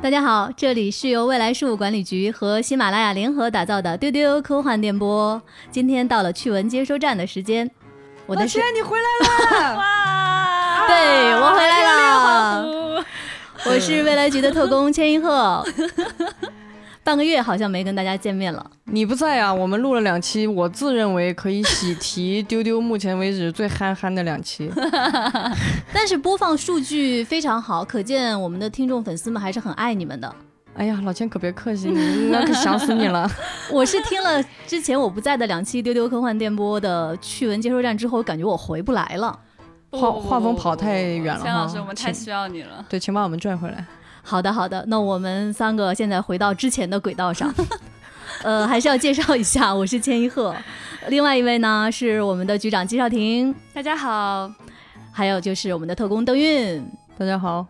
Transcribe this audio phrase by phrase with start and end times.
[0.00, 5.42] 大家好，这里是由未来事务管理局和喜马拉雅联合打造的丢丢科幻电波。
[5.72, 7.68] 今天到了趣闻接收站的时间，
[8.24, 9.76] 我的天，你回来了！
[9.76, 10.96] 哇，对
[11.34, 13.04] 我回来了，
[13.66, 15.66] 我是未来局的特工千一鹤。
[17.08, 19.54] 半个月好像没跟大家见面了，你不在啊？
[19.54, 24.70] 我们录了两期，我自认为可以喜提丢丢目前为止最憨憨的两期，
[25.90, 30.30] 但是播放数据非常好，可见我们的听众粉丝们还是很爱你们的。
[30.74, 31.88] 哎呀，老千可别客气，
[32.30, 33.26] 那可想死你了。
[33.72, 39.38] 我是听了之前我不在的两期丢丢科幻电波的趣闻接收站之后，感觉我回不来了，
[39.92, 41.42] 画画风跑太远了。
[41.42, 42.84] 钱老师，我们太需要你了。
[42.86, 43.82] 对，请把我们拽回来。
[44.28, 47.52] 好的，好的，那我们三个现在回到之前的轨道上，
[48.44, 50.54] 呃，还是要介绍一下，我是千一鹤，
[51.08, 54.52] 另外一位呢是我们的局长季少廷，大家好，
[55.10, 57.66] 还有就是我们的特工邓运，大家好。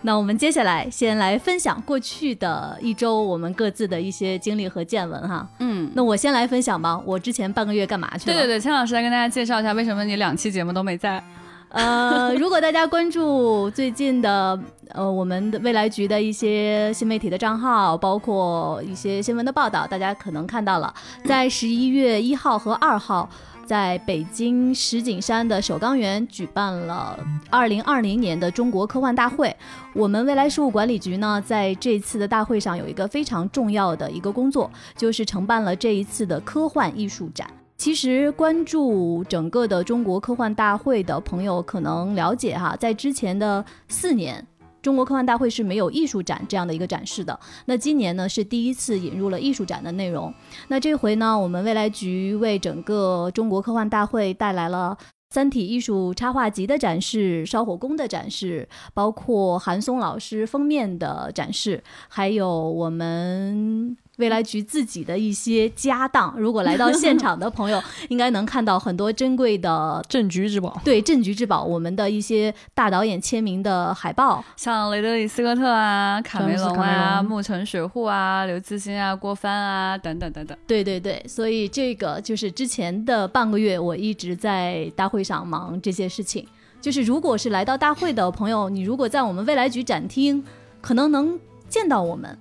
[0.00, 5.46] 那我们接下来先来分享过去的一周我们各自的一些经历和见闻哈。
[5.58, 8.34] 嗯，那我先来分享吧，我之前半个月干嘛去了？
[8.34, 11.22] 对对对，千老师来跟大家介绍一下，为什么你两期节目都没在。
[11.70, 14.58] 呃，如果大家关注最近的
[14.90, 20.92] 呃我们的未来局的一些新媒体的账号，包括一些新闻的报道，大家可能看到了，
[21.24, 23.28] 在十一月一号和二号，
[23.66, 27.18] 在北京石景山的首钢园举办了
[27.50, 29.54] 二零二零年的中国科幻大会。
[29.92, 37.46] 我们未来事务管理局呢，在这次的大会上有一个非常重要的一个工作，就是承办了这一次的科幻艺术展。
[37.78, 44.44] 其实关注整个的中国科幻大会的朋友可能了解哈，在之前的四年，
[44.82, 47.38] 中国科幻大会是没有艺术展这样的一个展示的。
[47.66, 50.34] 那今年呢是第一次引入了艺术展的内容。
[50.66, 54.98] 那这回呢，我们未来局为整个中国科幻大会带来了
[55.32, 63.96] 《三体》艺术插画集的展示、烧火工的展示，包括韩松老师封面的展示，还有我们。
[64.18, 70.80] 未来局自己的一些家当，如果来到现场的朋友， 应该能看到很多珍贵的镇局之宝。
[70.84, 80.58] 对，镇局之宝，我们的一些大导演签名的海报，像雷德里·斯科特啊、卡梅隆啊、木城水户啊、刘慈欣啊、郭帆啊等等等等。
[80.66, 86.46] 对对对，所以这个就是之前的半个月，我一直在大会上忙这些事情。
[86.80, 90.44] 就是如果是来到大会的朋友，你如果在我们未来局展厅，
[90.80, 91.38] 可能能
[91.68, 92.36] 见到我们。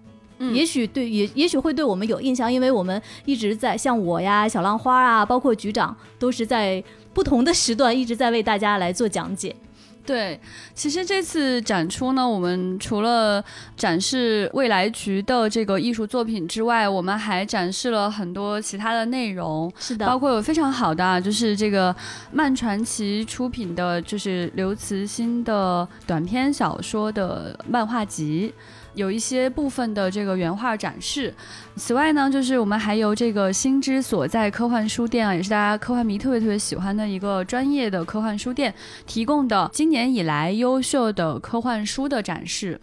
[0.54, 6.84] 也许对，也也许会对我们有印象，因为我们一直在像我呀、小浪花啊，包括局长，都是在
[7.14, 9.56] 不同的时段一直在为大家来做讲解。
[10.06, 10.40] 对，
[10.74, 13.44] 其实这次展出呢，我们除了
[13.76, 19.70] 展示未来局的这个艺术作品之外，我们还展示了很多其他的内容。
[19.78, 21.94] 是的，包括有非常好的，就是这个
[22.32, 28.54] 漫传奇出品的，就是刘慈欣的短篇小说的漫画集。
[28.98, 31.34] 有一些部分的这个原画展示，
[31.76, 38.74] 此外呢，就是我们还有这个心之所在科幻书店啊，也是大家科幻迷特别特别喜欢的一个专业的科幻书店
[39.06, 42.82] 提供的今年以来优秀的科幻书的展示。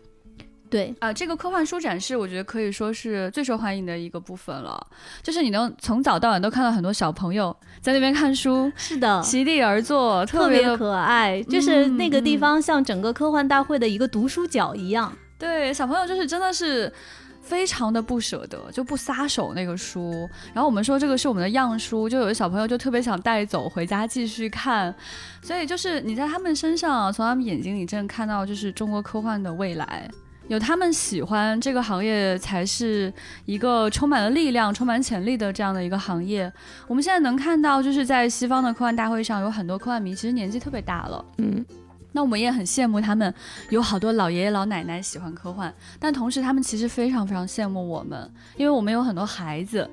[0.70, 0.94] 对。
[1.00, 4.86] 啊，这个科幻书展示，我觉得可以说是最受欢迎的一个部分了，
[5.22, 15.12] 就是你能从早到晚都看到很多小朋友在那边看书，是的，席地而坐，特别可爱，就是那个地方像整个科幻大会的一个读书角一样。
[15.38, 16.90] 对，小朋友就是真的是
[17.42, 20.28] 非常的不舍得，就不撒手那个书。
[20.54, 24.94] 然后我们说这个是我们的样书，就有的小朋友就特别想带走回家继续看。
[25.42, 30.08] 所以就是你在他们身上，从他们眼睛里真的看到就是中国科幻的未来。
[30.48, 33.12] 有他们喜欢这个行业，才是
[33.46, 36.52] 一个充满了力量、充满潜力的这样的一个行业。
[36.86, 41.64] 我们现在能看到，就是在西方的科幻大会上，有很多科幻迷其实年纪特别大了，嗯。
[42.14, 43.34] 那我们也很羡慕他们，
[43.68, 49.90] 有好多老爷爷老奶奶喜欢科幻，但同时他们其实非常非常羡慕我们，因为我们有很多孩子，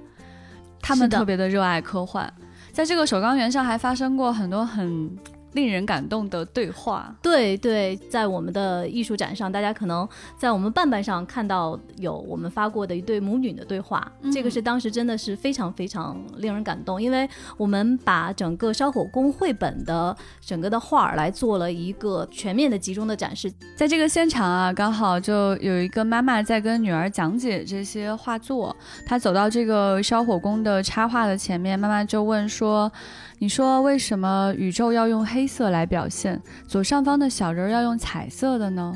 [0.80, 2.32] 他们特别的热爱科幻，
[2.72, 5.18] 在这个首钢园上还发生过很多很。
[5.54, 10.08] 令人感动的对话，对对，在我们的艺术展上，大家可能
[10.38, 28.76] 在我们伴伴上看到有我们发过的一对母女的对话，这个是当时真的是非常非常令人感动，因为我们把整个烧火工绘本的整个的画儿来做了一个全面的集中的展示，在这个现场啊，刚好就有一个妈妈在跟女儿讲解这些画作，
[29.06, 32.92] 她走到这个烧火工的插画的前面，妈妈就问说。
[33.42, 38.94] 你说为什么宇宙要用黑色来表现，左上方的小人要用彩色的呢？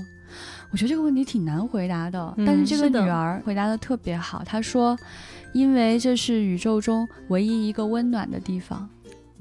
[0.69, 4.43] 我觉得这个问题挺难回答的，但是这个女儿回答的特别好。
[4.45, 4.95] 她说，
[5.51, 8.87] 因为这是宇宙中唯一一个温暖的地方。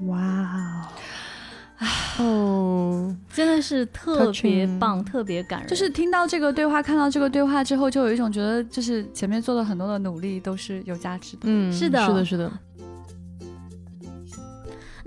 [0.07, 0.89] 哇，
[2.17, 5.69] 哦，真的是特别棒，特别感人。
[5.69, 11.41] 就是听到这个对话，看到这个对话之后，就有一种觉得，就是前面做了很多的努力都是有价值的。
[11.43, 12.51] 嗯，是的是的，是的。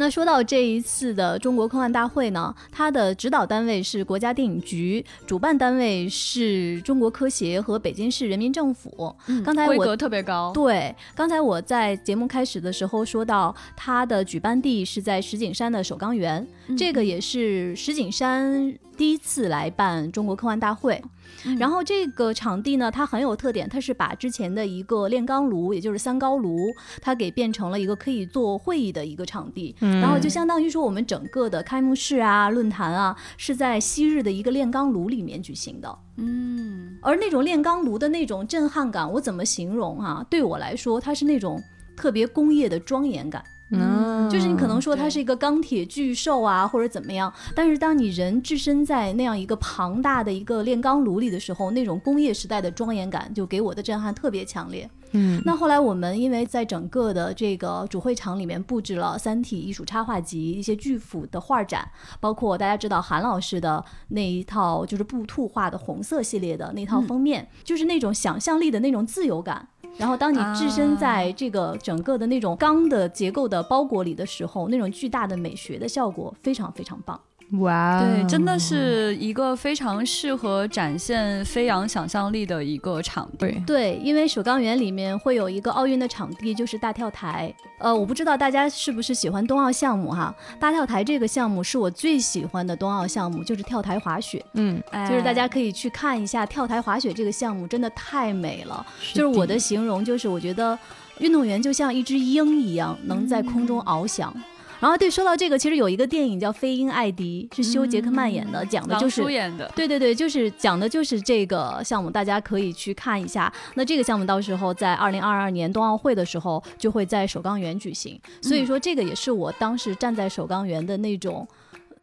[0.01, 9.15] 那说到这一次的中国科幻大会呢，它的指导单位是国家电影局，主办单位是中国科协和北京市人民政府。
[9.27, 21.01] 嗯刚才我规格特别高，对，刚才我在节目开始的时候说到，它的举办地是在石景山的首钢园，嗯这个也是石景山第一次来办中国科幻大会。
[21.45, 26.59] 嗯然后这个场地呢，它很有特点，它是把之前的一个炼钢炉，也就是三高炉，
[27.01, 29.77] 它给变成了一个可以做会议的一个场地。
[29.81, 35.99] 嗯然后就相当于说，我们整个的开幕式啊、论坛啊，是在昔日的一个炼钢炉里面举行的。
[36.17, 40.27] 嗯，而那种炼钢炉的那种震撼感，我怎么形容啊？
[40.29, 41.63] 对我来说，它是那种
[41.97, 43.45] 特别工业的庄严感。
[43.71, 54.89] 嗯，就是你可能说它是一个钢铁巨兽啊，或者怎么样，但是当你人置身在那样一个庞大的一个炼钢炉里的时候，那种工业时代的庄严感就给我的震撼特别强烈。
[55.13, 61.91] 嗯，那后来我们因为在整个的这个主会场里面布置了《三体》艺术插画集一些巨幅的画展，
[62.21, 69.69] 包括大家知道韩老师的那一套就是布兔画的红色系列的那套封面，就是那种想象力的那种自由感。
[69.97, 77.21] 然后当你置身在这个整个的那种钢的结构的包裹里的时候，那种巨大的美学的效果非常非常棒。
[77.53, 83.51] 哇，对，真的是一个非常适合展现飞扬想象力的一个场地。
[83.67, 87.51] 对，因为首钢园里面会有一个奥运的场地，就是大跳台。
[87.79, 90.35] 呃，我不知道大家是不是喜欢冬奥项目哈？
[90.61, 94.45] 大跳台这个项目是我最喜欢的冬奥项目，就是跳台滑雪。
[94.53, 94.79] 嗯，
[95.09, 98.87] 就是大哎家可以去看一下跳台滑雪这个项目，真的太美了。
[99.15, 100.79] 就是我的形容，就是我觉得
[101.21, 104.35] 运动员就像一只鹰一样，能在空中翱翔。
[104.81, 113.53] 然后对，说到这个，其实有一个电影叫《飞鹰艾迪》，是休·杰克曼演的，讲的就是叔演的，对对对，就是讲的就是这个项目，大家可以去看一下。
[113.75, 121.47] 那这个项目到时候在二零二二年冬奥会的时候就会在首钢园举行，所以说这个也是我当时站在首钢园的那种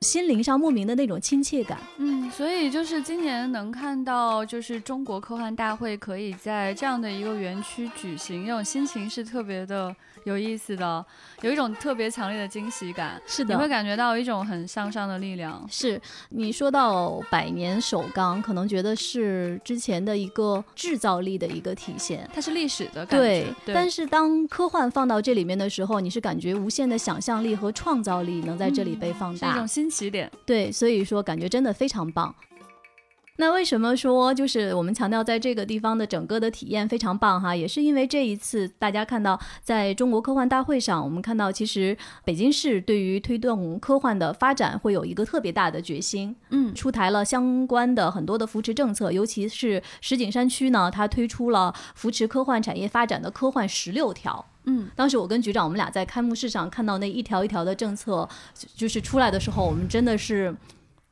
[0.01, 1.79] 心灵上莫名的那种亲切感。
[1.97, 9.95] 嗯，所以就是今年能看到，就是中国科幻大会可以在这样的一个园区举行，那种心情是特别的
[10.25, 11.05] 有意思的，
[11.41, 15.63] 有一种特别强烈的惊喜感，是的你会，感觉到一种很向上的力量。
[15.69, 22.27] 是你说到百年首钢，可能觉得是之前的一个制造力的一个体现。
[22.33, 29.49] 它是历史的感觉对觉，，但是当科幻放到这里面的时候，你是感觉无限的想象力和创造力能在这里被放大。
[29.49, 30.31] 是一种新起点。
[30.43, 32.33] 对，所以说感觉真的非常棒。
[33.37, 37.53] 那为什么说就是我们强调在这个地方的整个的体验非常棒哈？
[37.53, 54.45] 也是因为这一次大家看到在中国科幻大会上，我们看到其实北京市对于推动科幻的发展会有一个特别大的决心，嗯，出台了相关的很多的扶持政策，尤其是石景山区呢，它推出了扶持科幻产业发展的科幻十六条。
[54.63, 60.55] 嗯，当时我跟局长，我们俩在开幕式上看到那一条一条的政策，就就是出来的时候，我们真的是。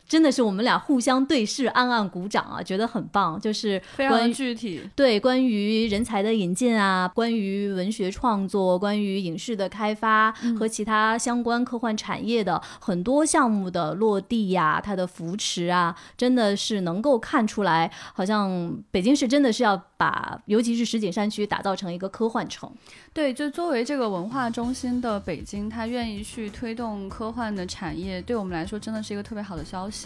[0.07, 3.39] 真的是我们俩互相对视，暗暗鼓掌啊，觉得很棒。
[3.39, 4.81] 就是非常具体。
[4.95, 22.71] 对关于人才的引进啊，关于文学创作，关于影视的开发嗯和其他相关科幻产业的很多项目的落地呀、它的扶持啊，真的是能够看出来，好像北京市真的是要把，尤其是石景山区打造成一个科幻城。
[23.13, 30.02] 对，就作为这个文化中心的北京，它愿意去推动科幻的产业，对我们来说真的是一个特别好的消息。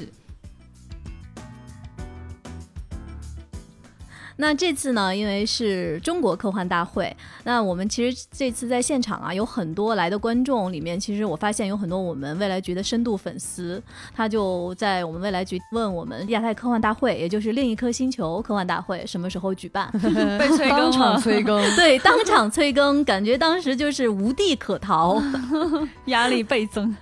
[4.40, 13.82] 那这次呢，因为是中国科幻大会，那我们其实这次在现场啊，有很多来的观众里面，其实我发现有很多我们未来局的深度粉丝，
[14.14, 19.90] 他就在我们未来局问我们亚太科幻大会，也就是另一颗星球科幻大会什么时候举办？
[20.38, 25.20] 被催更当场了，催更， 对，当场催更，感觉当时就是无地可逃。
[26.06, 26.96] 压力倍增。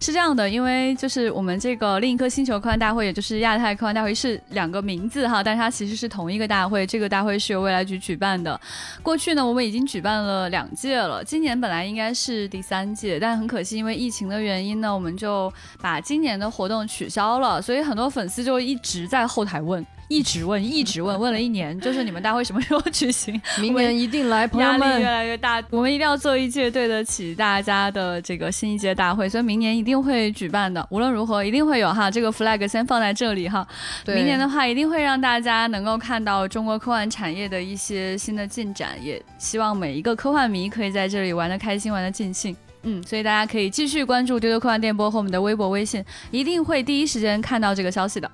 [0.00, 6.86] 是这样的，因为就是我们这个另一颗星球科幻大会，也就是亚太科幻大会是两个名字哈，但是它其实是同一个大会。
[6.86, 8.60] 这个大会是由未来局举办的。
[9.02, 17.62] 过去呢，我们已经举办了两届了，今年本来应该是第三届，但很可惜，因为疫情的原因呢，我们就把今年的活动取消了。
[17.62, 23.40] 所以很多粉丝就一直在后台问，一直问，一直问，问了一年，就是你们大会什么时候举行？
[23.60, 25.06] 明年一定来，朋友压力越。
[25.06, 30.86] 来越大，我们一定要做一届对得起大家的这个新一届大会，所以明年一定会举办的。
[30.90, 33.66] 无论如何，一定会有哈，这个 flag 先放在这里哈。
[34.06, 42.54] 明年的话，一定会让大家能够看到中国科幻产业的一些新的进展，也希望每一个科幻迷可以在这里玩的开心，玩的尽兴。
[42.82, 48.30] 嗯，所以大家可以继续关注丢丢科幻电波和我们的微博、微信，一定会第一时间看到这个消息的。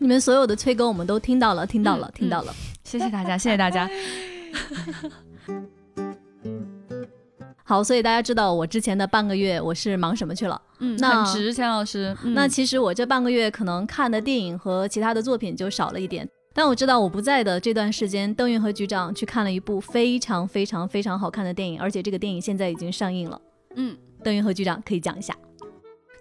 [0.00, 2.54] 你们所有的催更我们都听到了，听到了，嗯听到了。
[2.84, 3.88] 谢谢大家，谢谢大家。
[7.62, 10.60] 好，所以大家知道我之前的半个月我是忙什么去了。
[10.78, 12.16] 嗯，那很值，钱老师。
[12.24, 23.38] 嗯那其实我这半个月可能看的电影和其他的作品就少了一点，但我知道我不在的这段时间，邓运和局长去看了一部非常非常非常好看的电影，而且这个电影现在已经上映了。
[23.76, 25.36] 嗯，邓运和局长可以讲一下。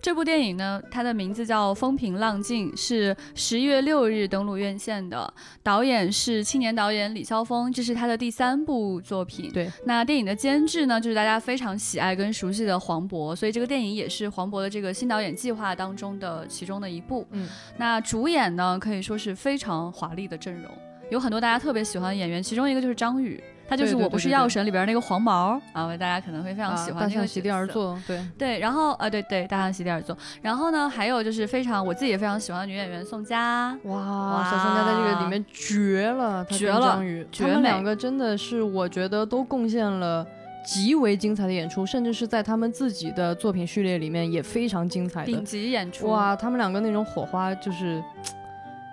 [0.09, 5.31] 这部电影呢，它的名字叫《风平浪静》，是十一月六日登陆院线的。
[5.61, 9.51] 导演是青年导演李霄峰，这是他的第三部作品。
[9.53, 17.23] 对，那电影的监制呢，就是大家非常喜爱跟熟悉的黄渤，所以这个电影也是黄渤的这个新导演计划当中的其中的一部。
[17.29, 17.47] 嗯，
[17.77, 20.71] 那主演呢，可以说是非常华丽的阵容，
[21.11, 30.17] 有很多大家特别喜欢的演员，其中一个就是张宇，他就是《我不是药神》里边那个黄毛啊，大家可能会非常喜欢这个大象席地而坐，对，对，然后啊，对对，大象席地而坐。
[30.41, 36.99] 然后呢，还有就是非常我自己也非常喜欢的女演员宋佳，哇，小宋佳在这个里面绝了，她绝了
[37.31, 40.25] 绝美他们两个真的是我觉得都贡献了
[40.65, 45.45] 极为精彩的演出，甚至是在他们自己的作品序列里面也非常精彩顶。
[45.45, 46.07] 级演出。
[46.07, 48.03] 哇，他们两个那种火花就是，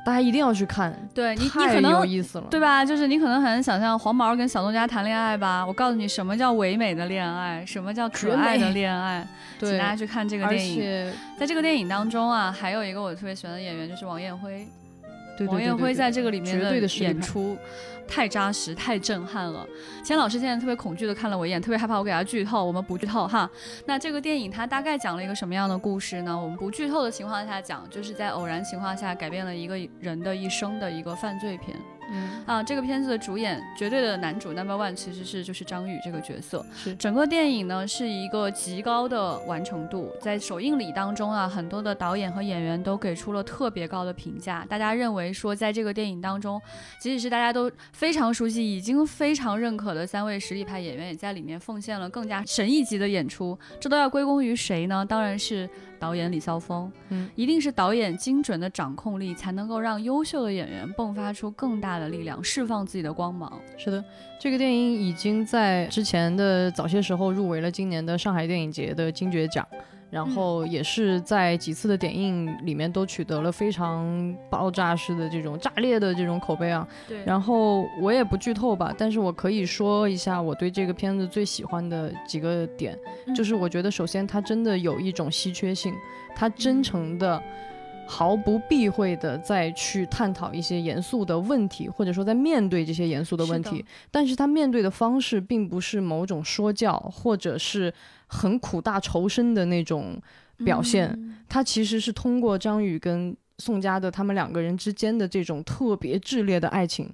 [0.07, 2.45] 大家一定要去看，对你，你可能有意思了。
[2.49, 2.85] 对吧？
[2.85, 5.67] 就是你可能很难想象黄毛跟小东家谈恋爱吧？
[5.67, 9.27] 我告诉你，什么叫唯美的恋爱，什么叫可爱的恋爱，
[9.59, 10.77] 请大家去看这个电影。
[10.77, 14.65] 且，在这个电影当中啊，还有一个我特别喜欢的演员就是王艳辉。
[15.37, 17.57] 对对王艳辉在这个里面对的演出
[18.09, 19.67] 太扎实、太震撼了。
[20.05, 23.51] 钱老师现在特别恐惧的看了我一眼，特别害怕我给他剧透，我们不剧透哈。
[23.85, 26.37] 那这个电影它大概讲了一个什么样的故事呢？
[26.37, 31.77] 我们不剧透的情况下讲，就是在偶然情况下改变了一个人的一生的一个犯罪片。
[32.11, 36.65] 嗯，啊，这个片子的主演绝对的男主 number one 其实是就是张宇这个角色。
[36.75, 44.65] 是整个电影呢是一个极高的完成度，在首映礼当中啊，很多的导演和演员都给出了特别高的评价。
[44.69, 46.61] 大家认为说，在这个电影当中，
[47.01, 53.59] 即使是大家都非常熟悉、已经非常认可的三位实力派演员，也在里面奉献了更加神一级的演出。
[53.81, 55.05] 这都要归功于谁呢？
[55.05, 56.91] 当然是导演李霄峰。
[57.09, 63.61] 嗯，一定是导演精准的掌控力，才能够让优秀的演员迸发出更大的力量，释放自己的光芒。
[63.77, 64.05] 是的，
[64.39, 69.67] 这个电影已经在之前的早些时候入围了今年的上海电影节的金爵奖，
[70.11, 76.87] 然后也是在几次的点映里面都取得了非常爆炸式的这种炸裂的这种口碑啊。
[77.09, 85.93] 对然后我也不剧透吧，但是我可以说一下我对这个片子最喜欢的几个点，嗯就是我觉得首先它真的有一种稀缺性，
[86.35, 87.43] 它真诚的。
[88.07, 97.93] 毫不避讳的再去探讨一些严肃的问题，或者说在面对这些严肃的问题，是但是他面对的方式并不是某种说教，或者是
[98.27, 100.21] 很苦大仇深的那种
[100.59, 107.13] 表现，嗯他其实是通过张宇跟宋佳的他们两个人之间的这种特别炽烈的爱情，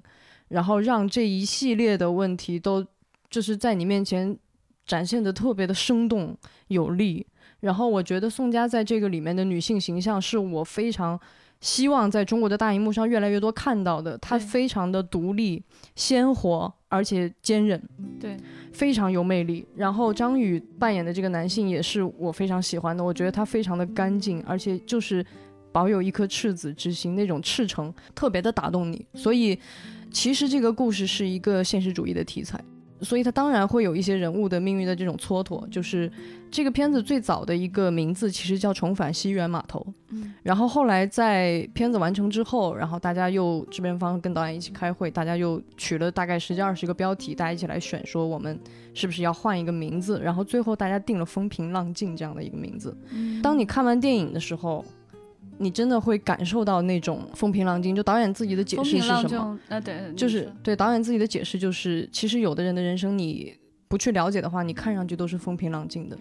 [0.49, 2.85] 然后让这一系列的问题都
[3.29, 4.37] 就是在你面前
[4.85, 7.25] 展现的特别的生动有力。
[7.63, 11.17] 然后我觉得宋佳在这个里面的女性形象是我非常
[11.61, 14.17] 希望在中国的大荧幕上越来越多看到的。
[14.17, 15.63] 她非常的独立、
[15.95, 17.81] 鲜活，而且坚韧。
[18.19, 18.35] 对，
[18.73, 19.65] 非常有魅力。
[19.77, 25.25] 然后张宇扮演的这个男性也是我非常喜欢的，我觉得他非常的干净，而且就是
[25.71, 29.05] 保有一颗赤子之心，那种赤诚特别的打动你。
[29.13, 29.57] 所以
[30.11, 32.61] 其实这个故事是一个现实主义的题材。
[33.01, 36.11] 所以它当然会有一些人物的命运的这种蹉跎，就是
[36.49, 39.79] 这个片子最早的一个名字其实叫《重返西园码头》，
[40.11, 48.59] 嗯然后后来在片子完成之后，然后大家又制片方跟导演一起开会，大家又取了大概十几二十个标题，大家一起来选，说我们
[48.93, 50.19] 是不是要换一个名字？
[50.21, 52.95] 然后最后大家定了“风平浪静”这样的一个名字。
[53.11, 54.85] 嗯当你看完电影的时候，
[55.57, 57.95] 你真的会感受到那种风平浪静。
[57.95, 59.29] 就导演自己的解释是什么？
[59.29, 63.55] 静，呃，对，就是对导演自己的解释就是，其实有的人的人生你
[63.87, 66.17] 不去了解的话，你看上去都是风平浪静的。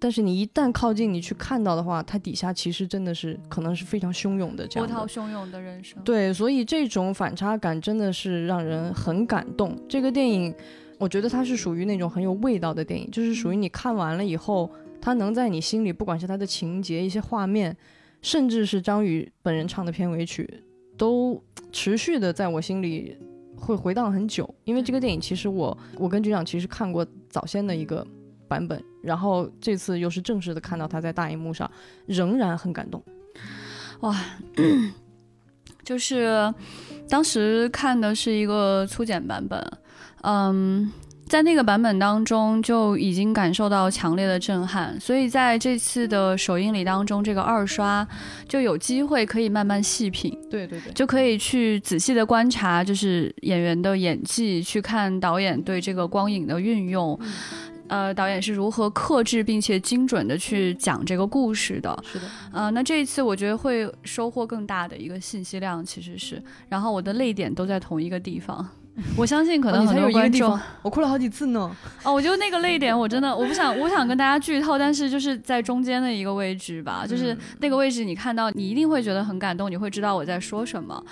[0.00, 5.06] 但是你一旦靠近，你去看到的话，它底下其实真的是可能是非常汹涌的这波样波。
[5.06, 6.00] 涛汹涌的人生。
[6.04, 9.76] 对，所以这种反差感真的是让人很感动。
[9.88, 10.54] 这个电影，
[10.98, 14.70] 我觉得它是属于那种很有味道的电影，就是属于你看完了以后，
[15.00, 17.76] 它能在你心里，不管是它的情节、一些画面，
[18.20, 20.62] 甚至是张宇本人唱的片尾曲，
[20.96, 23.16] 都持续的在我心里
[23.56, 24.52] 会回荡很久。
[24.64, 28.06] 因为这个电影，其实我我跟局长其实看过早先的一个
[28.48, 31.70] 版本，然后这次又是正式的看到他在大荧幕上，
[32.06, 33.02] 仍然很感动。
[34.00, 34.16] 哇
[35.84, 36.52] 就是
[37.08, 39.60] 当时看的是一个粗剪版本，
[40.22, 40.92] 嗯，
[41.28, 48.06] 在那个版本当中就已经感受到强烈的震撼，所以在这次的首映礼当中，这个二刷
[48.48, 57.18] 就有机会可以慢慢细品，对对对，就可以去仔细的观察，就是演员的演技，去看导演对这个光影的运用。
[57.88, 61.98] 呃，导演是如何克制并且精准的去讲这个故事的？
[62.04, 68.68] 是的，呃，那这一次我觉得会收获更大的一个信息量，其实是，然后我的泪点都在同一个地方。
[69.16, 71.70] 我相信可能很多观众，我哭了好几次呢。
[72.02, 81.02] 哦，我觉得那个泪点我真的 我不想，我想跟大家剧透，但是就是在中间的一个位置吧，就是那个位置，你看到你一定会觉得很感动，你会知道我在说什么。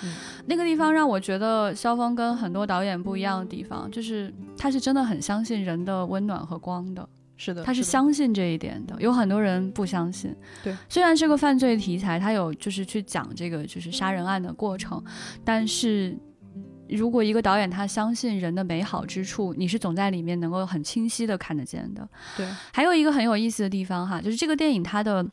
[0.45, 7.07] 那个地方让我觉得肖峰跟很多导演不一样的地方，就是他是真的很相信人的温暖和光的。
[7.39, 8.95] 是的，他是相信这一点的。
[8.99, 10.35] 有很多人不相信。
[10.63, 15.03] 对，虽然是个犯罪题材，他有就是去讲这个就是杀人案的过程，
[15.45, 16.17] 但是。
[16.89, 22.07] 如果一个导演他相信人的美好之处，你是总在里面能够很清晰的看得见的。
[22.35, 25.25] 对，还有一个很有意思的地方哈，就是这个电影它的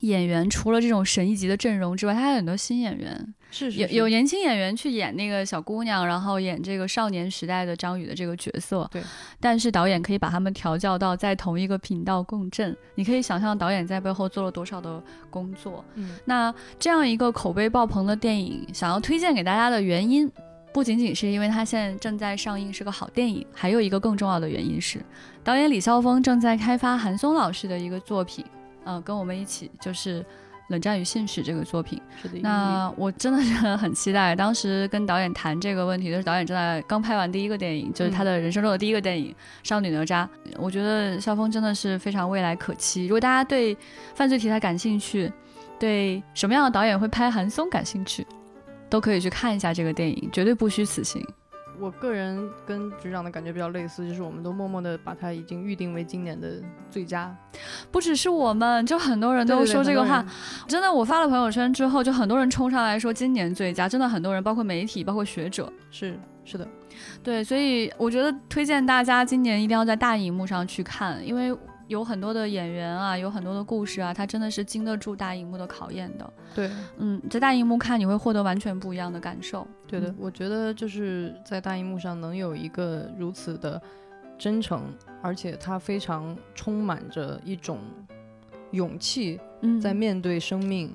[0.00, 8.86] 演员除了这种神一级的阵容之外，它还有很多新演员，是有有年轻演员去演那个小姑娘，然后演这个少年时代的张宇的这个角色。
[8.92, 9.02] 对，
[9.40, 15.82] 但是导演可以把他们调教到在同一个频道共振，你可以想象导演在背后做了多少的工作。
[15.94, 20.30] 嗯，那这样一个口碑爆棚的电影，想要推荐给大家的原因。
[20.76, 25.02] 不仅仅是因为它现在正在上映是个好电影，还有一个更重要的原因是，
[25.42, 28.44] 导演李霄峰正在开发韩松老师的一个作品，
[28.84, 30.20] 嗯，跟我们一起就是
[30.68, 31.98] 《冷战与信使》这个作品。
[32.20, 32.38] 是的。
[32.40, 34.36] 那我真的是很期待。
[34.36, 39.32] 当时跟导演谈这个问题的时候，导演正在刚拍完第一个电影，就是他的人生中的第一个电影
[39.66, 40.26] 《少女哪吒》。
[40.58, 43.06] 我觉得肖峰真的是非常未来可期。
[43.06, 43.74] 如果大家对
[44.14, 45.32] 犯罪题材感兴趣，
[45.78, 48.26] 对什么样的导演会拍韩松感兴趣？
[48.88, 51.24] 都可以去看一下这个电影，绝对不虚此行。
[51.78, 56.54] 我个人跟局长的感觉比较类似，就是我们都默默的把它已经预定为今年的
[56.90, 57.36] 最佳。
[57.92, 60.24] 不只是我们，就很多人都说这个话。
[60.66, 63.86] 真的，我发了朋友圈之后，就很多人冲上来说今年最佳。
[63.86, 66.66] 真的很多人，包括媒体，包括学者，是是的，
[67.22, 67.44] 对。
[67.44, 71.54] 所以我觉得推荐大家今年一定要在大荧幕上去看，因为。
[71.88, 76.32] 有很多的演员啊，有很多的故事啊，它真的是经得住大荧幕的考验的。
[76.54, 79.66] 对，嗯，在大荧幕看你会获得完全不一样的感受。
[79.86, 83.80] 对的，我觉得就是在大荧幕上能有一个如此的
[84.36, 87.78] 真诚，而且它非常充满着一种
[88.72, 89.38] 勇气，
[89.80, 90.92] 在面对生命，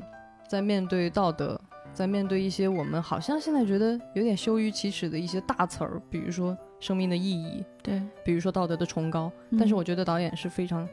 [0.47, 1.59] 在面对道德，
[1.93, 6.57] 在面对一些我们好像现在觉得有点羞于启齿的一些大词儿，比如说。
[6.81, 10.85] 生命的意义，对，比如说道德的崇高，但是我觉得导演是非常，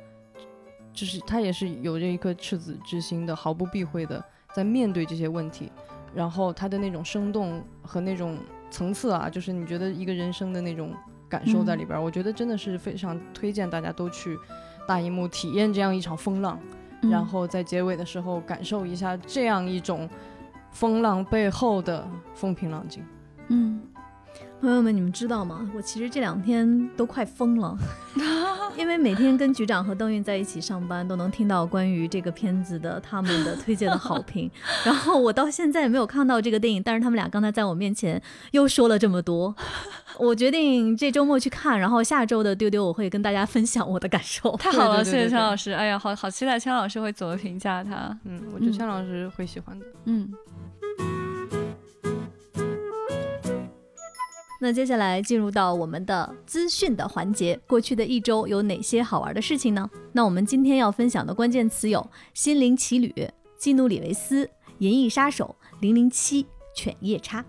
[0.92, 4.22] 就是他也是有着一颗赤子之心的，毫不避讳的
[4.55, 5.72] 在面对这些问题，
[6.14, 8.37] 然后他的那种生动和那种
[8.70, 10.92] 层次啊，就是你觉得一个人生的那种
[11.27, 14.38] 感受在里边，我觉得真的是非常推荐大家都去
[14.87, 16.61] 大荧幕体验这样一场风浪，
[17.01, 20.07] 然后在结尾的时候感受一下这样一种
[20.70, 23.03] 风浪背后的风平浪静，
[23.48, 23.81] 嗯。
[24.61, 25.71] 朋友们，你们知道吗？
[25.73, 27.77] 我其实这两天都快疯了，
[28.77, 34.51] 因为每天跟局长和邓韵在一起上班，都能听到关于这个片子的他们的推荐的好评。
[34.85, 39.55] 然后我到现在也没有看到这个电影，但是他们俩刚才在我面前又说了这么多。
[40.18, 44.51] 我决定这周末去看，然后下周的丢丢我会跟大家分享我的感受。
[44.59, 45.71] 太好了，谢谢千老师。
[45.71, 48.16] 哎呀，好好期待千老师会怎么评价他。
[48.25, 49.87] 嗯，我觉得千老师会喜欢的。
[50.07, 50.29] 嗯。
[54.61, 59.88] 那接下来进入到我们的资讯的环节，过去的一周有哪些好玩的事情呢？
[60.12, 62.01] 那我们今天要分享的关键词有
[62.35, 63.09] 《心灵奇旅》、
[63.57, 64.44] 《基努里维斯》、
[64.79, 66.42] 《银翼杀手》、《零零七》、
[66.75, 67.40] 《犬夜叉》。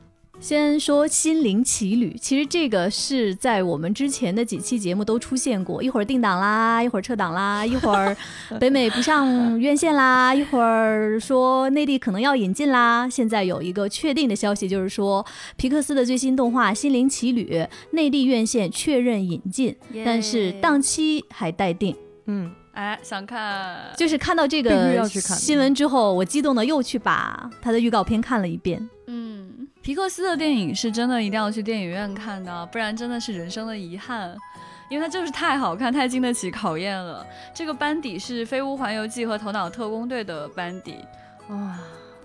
[0.41, 8.15] 先说心灵奇旅，其实这个是在我们之前的几期节目都出现过，一会儿定档啦，一会儿撤档啦， 一会儿
[8.57, 13.07] 北美不上院线啦， 一会儿说内地可能要引进啦。
[13.09, 15.23] 现在有一个确定的消息，就是说
[15.57, 17.53] 皮克斯的最新动画《心灵奇旅》
[17.91, 19.75] 内地院线确认引进，
[20.05, 21.93] 但是档期还待定。
[22.27, 28.89] 嗯，哎，想看，就是看到这个新闻之后，我激动的又去把它的预告片看了一遍。
[29.07, 29.28] 嗯。
[29.81, 34.35] 皮克斯的电影是真的一定要去电影院看的，不然真的是人生的遗憾，
[34.89, 37.25] 因为它就是太好看，太经得起考验了。
[37.53, 40.97] 这个班底是《飞屋环游记》和《头脑特工队》的班底，
[41.49, 41.77] 哇。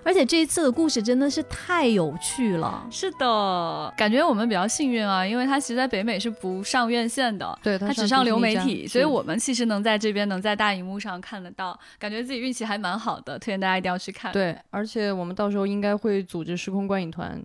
[0.04, 2.86] 而且这一次的故事真的是太有趣了。
[2.90, 14.32] 是的，感觉我们比较幸运啊，因为它其实在北美是不上院线的，对，它只上流媒体，所以我们其实能在这边能在大荧幕上看得到，感觉自己运气还蛮好的，推荐大家一定要去看。
[14.32, 17.42] 对，而且我们到时候应该会组织时空观影团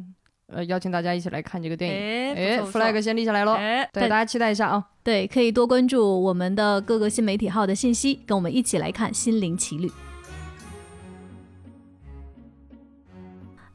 [0.51, 2.35] 呃邀请大家一起来看这个电影。
[2.35, 4.83] 哎，flag 先立下来喽，哎，对，大家期待一下啊。
[5.03, 9.87] 对，可以多关注我们的各个新媒体号的信息，跟我们一起来看《心灵奇旅》。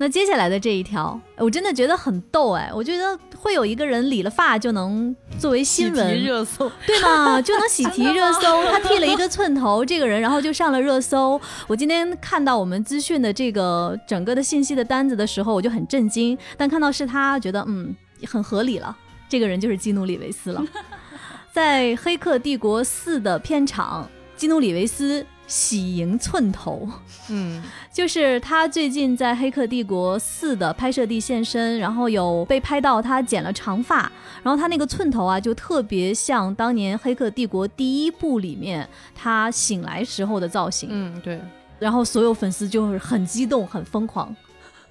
[0.04, 2.70] 那接下来的这一条，我真的觉得很逗哎！
[2.74, 7.40] 我觉得会有一个人理了发就能作为新闻热搜，对吗？
[7.40, 8.62] 就能喜提 热搜。
[8.70, 11.40] 他剃了一个寸头，这个人然后就上了热搜。
[11.66, 16.36] 我今天看到我们资讯的这个整个的信息的单子的时候，我就很震惊。
[16.58, 18.94] 但看到是他，觉得嗯很合理了。
[19.26, 20.62] 这个人就是基努里维斯了。
[21.50, 26.88] 在《黑客帝国四》的片场，基努里维斯喜迎寸头。
[27.28, 34.10] 嗯，就是他最近在《黑客帝国四》的拍摄地现身，然后有被拍到他剪了长发，
[34.42, 40.88] 然后他那个寸头啊，就特别像当年《黑客帝国》第一部里面他醒来时候的造型。
[40.92, 41.40] 嗯，对。
[41.78, 44.34] 然后所有粉丝就是很激动、很疯狂。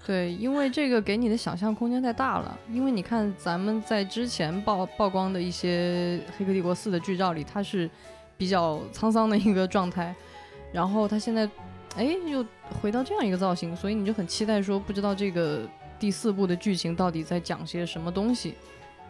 [0.06, 2.60] 对，因为这个给你的想象空间太大了。
[2.70, 7.89] 因为你看咱们在之前曝曝光的一些《黑客帝国四》的剧照里，他是
[8.36, 10.13] 比较沧桑的一个状态，
[10.74, 11.50] 然后他现在。
[11.96, 12.44] 哎，又
[12.82, 15.62] 回到这样一个造型，所以你就很期待说，不知道这个
[16.00, 18.56] 第四部的剧情到底在讲些什么东西。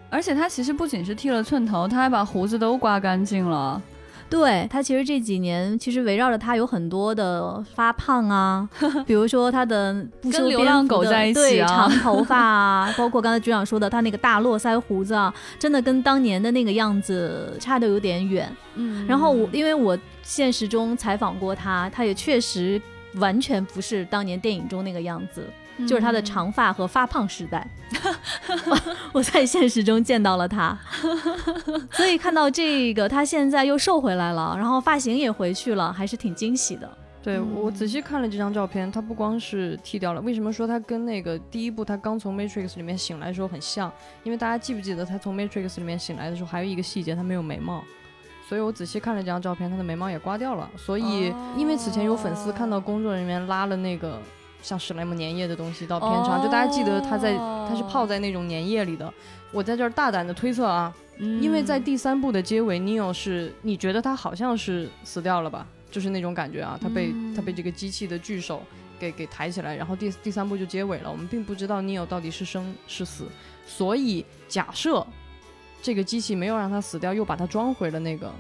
[0.10, 3.82] 而且他其实不仅是剃了寸头，他还把胡子都刮干净了。
[4.30, 8.68] 对他其实这几年其实围绕着他有很多的发胖啊，
[9.06, 18.50] 比如说他的不修流浪狗在一起啊，长头发啊， 包括刚才局长说的他那个大络腮胡子啊，真的跟当年的那个样子差的有点远。
[18.76, 22.82] 嗯，然后我因为我现实中采访过他，他也确实
[23.16, 25.44] 完全不是当年电影中那个样子。
[25.88, 27.68] 就是他的长发和发胖时代，
[29.12, 30.78] 我在现实中见到了他，
[31.92, 36.90] 所以看到这个他现在又瘦回来了，然后发型也回去了，还是挺惊喜的。
[37.24, 43.92] 对我仔细看了这张照片，他不光是剃掉了，为什么说他跟那个第一部他刚从 Matrix 里面醒来的时候很像？
[44.24, 47.84] 因为大家记不记得他从 Matrix 里面醒来的时候还有一个细节，他没有眉毛。
[48.50, 50.70] 所以我仔细看了这张照片，他的眉毛也刮掉了。
[50.78, 54.22] 所以因为此前有粉丝看到工作人员拉了那个。
[54.64, 59.14] 像史莱姆粘液的东西到片场，就大家记得它在，它是泡在那种粘液里的。
[59.52, 65.68] 我在这儿大胆的推测啊，因为在第三部的结尾，Neo 是你觉得他好像是死掉了吧？
[65.92, 68.64] 就是那种感觉啊，他被他被这个机器的巨手
[68.98, 71.12] 给给抬起来，然后第第三部就结尾了。
[71.12, 73.28] 我们并不知道 Neo 到底是生是死，
[73.68, 75.06] 所以假设
[75.82, 78.32] 这个机器没有让他死掉，又把他装回了那个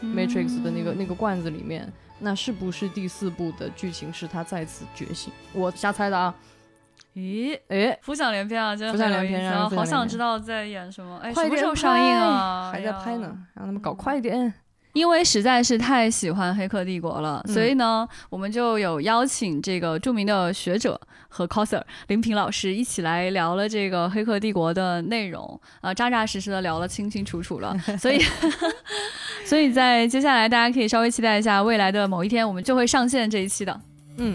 [0.00, 1.92] Matrix 的那个那个罐子里面。
[2.18, 5.32] 那是不是第四部的剧情是他再次觉醒？
[5.52, 6.34] 我瞎猜的啊。
[7.14, 11.16] 咦，哎，浮想联翩啊，真的浮想联翩然后，好想知道在演什么。
[11.18, 12.70] 哎，什么时候上映啊？
[12.70, 14.52] 还在拍呢，让他们搞快一点。
[14.96, 27.76] 因为实在是太喜欢《黑客帝国》了，所以呢，我们就有邀请这个著名的学者和 coser 林平老师一起来聊了这个《黑客帝国》的内容，啊，扎扎实实的聊了清清楚楚了。
[28.00, 28.22] 所以，
[29.44, 33.78] 所以在接下来，大家可以稍微期待一下，未来的某一天，我们就会上线这一期的。
[34.16, 34.34] 嗯。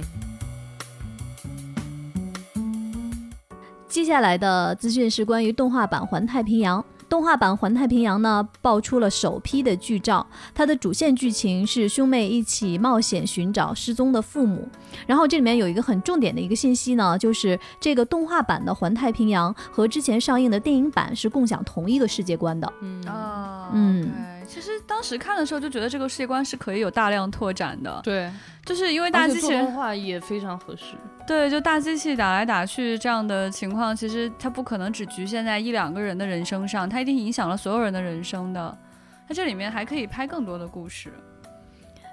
[3.89, 6.80] 接下来的资讯是关于动画版《环太平洋》。
[7.12, 10.26] 动画版《环太平洋》呢，爆出了首批的剧照。
[10.56, 14.65] 它的主线剧情是兄妹一起冒险寻找失踪的父母。
[15.06, 22.71] 然后这里面有一个很重点的一个信息呢，就是这个动画版的《环太平洋》和之前上映的电影版是共享同一个世界观的。
[22.82, 24.10] 嗯啊，嗯。
[24.51, 28.29] 其实当时看的时候就觉得这个世界观是可以有大量拓展的，对，
[28.65, 30.95] 就是因为大机器人动画也非常合适。
[31.25, 38.77] 对，就大机器打来打去这样的情况，其实它不可能只局限在一两个人的人生上，它一定影响了所有人的人生的。
[39.25, 41.13] 它这里面还可以拍更多的故事。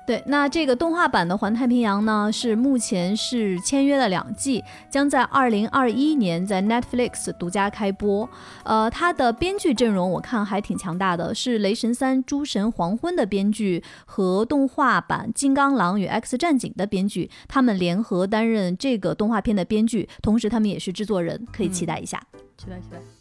[0.09, 8.27] 对，那这个动画版的《环太平洋》呢，是目前是签约了两季，将在二零二一年在 Netflix 独家开播。
[8.65, 22.19] 呃，它的编剧阵容我看还挺强大的，是《雷神三：诸神黄昏》的编剧和动画版《金刚狼与 X 战警》的编剧，他们联合担任这个动画片的编剧，同时他们也是制作人，可以期待一下。
[22.57, 23.18] 期待期待。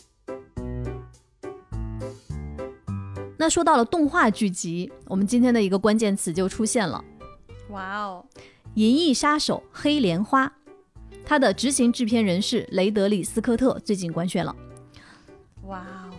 [3.39, 7.03] 那说到了动画剧集，我们今天的一个关键词就出现了。
[7.69, 8.25] 哇哦，
[8.73, 10.47] 《银翼杀手：黑莲花》，
[11.23, 14.55] 它的执行制片人是雷德里·斯科特，最近官宣了。
[15.67, 16.09] 哇哦，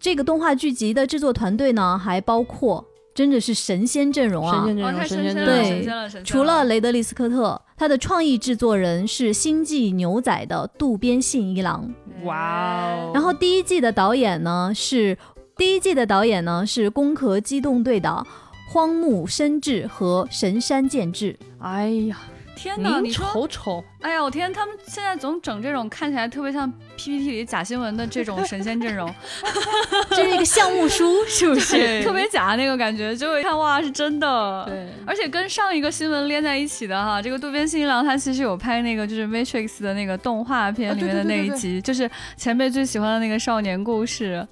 [0.00, 2.82] 这个动画剧集的制作团队呢，还包括
[3.14, 4.64] 真的是神仙阵容啊！
[4.64, 11.92] 神仙阵容，神仙阵容，对，除了雷德里·斯科特，他的创意制作人是《星际牛仔》的渡边信一郎。
[12.22, 13.10] 哇哦！
[13.12, 15.18] 然后第一季的导演呢是。
[15.56, 18.26] 第一季的导演呢是《攻壳机动队》的
[18.68, 21.36] 荒木伸志和神山健治。
[21.58, 22.18] 哎呀，
[22.56, 23.00] 天哪！
[23.00, 29.14] 你说，瞅瞅，哎呀，我天，他们现在总整这种看起来特别像 PPT 里假新闻的这种神仙阵容，
[30.10, 32.02] 这是一个项目书，是不是？
[32.02, 34.64] 特别假那个感觉，就一看哇是真的。。
[34.66, 44.46] 对，而且跟上一个新闻连在一起的哈，这个渡边信一郎他其实有拍那个就是 Matrix 的那个动画片里面的对对对那一集，就是前辈最喜欢的那个少年故事。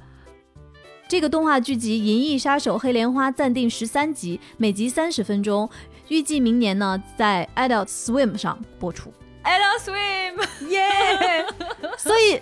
[1.10, 5.68] 这个动画剧集《银翼杀手黑莲花》暂定十三集，每集三十分钟，
[6.06, 9.12] 预计明年呢在 Adult Swim 上播出。
[9.42, 11.44] Adult Swim，耶、
[11.98, 12.40] 所以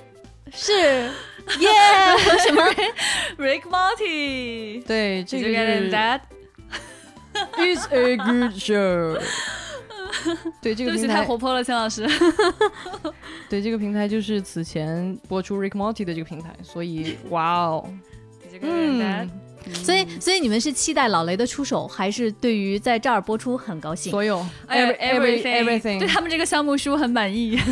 [0.53, 1.11] 是耶、
[2.45, 2.63] 什么？
[3.43, 9.19] Rick Morty，对，这个是 that？It's a good show
[10.61, 12.07] 对这个平台，太活泼了，钱老师。
[13.49, 17.89] 对这个平台就是此前播出 Rick Morty 的这个平台，所以哇哦，
[18.63, 19.31] 嗯，
[19.85, 24.11] 所以，所以你们是期待老雷的出手，还是对于在这儿播出很高兴？
[24.11, 27.59] 所有哎 every everything everything，对他们这个项目书很满意。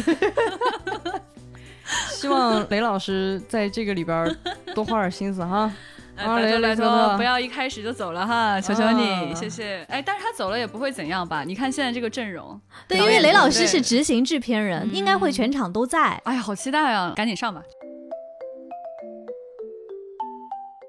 [2.11, 4.37] 希望雷老师在这个里边
[4.75, 5.73] 多花点心思哈。
[6.17, 9.85] 哎， 啊拜托拜雷雷特特，托不要一开始就走了哈，求求你，啊谢谢。
[9.89, 11.45] 哎，但是他走了也不会怎样吧？
[11.45, 16.21] 你看现在这个阵容，对，因为雷老师是执行制片人，应该会全场都在。
[16.25, 17.13] 哎呀，好期待啊！
[17.15, 17.63] 赶紧上吧。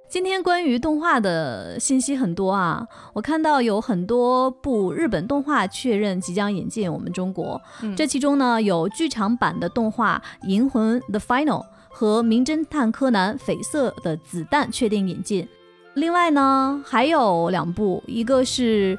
[0.10, 11.46] 今天关于动画的信息很多啊，我看到有很多部日本动画确认即将引进我们中国，嗯这其中呢有剧场版的动画《银魂 The Final》
[11.89, 15.46] 和《名侦探柯南：绯色的子弹》确定引进，
[15.96, 18.98] 另外呢还有两部，一个是。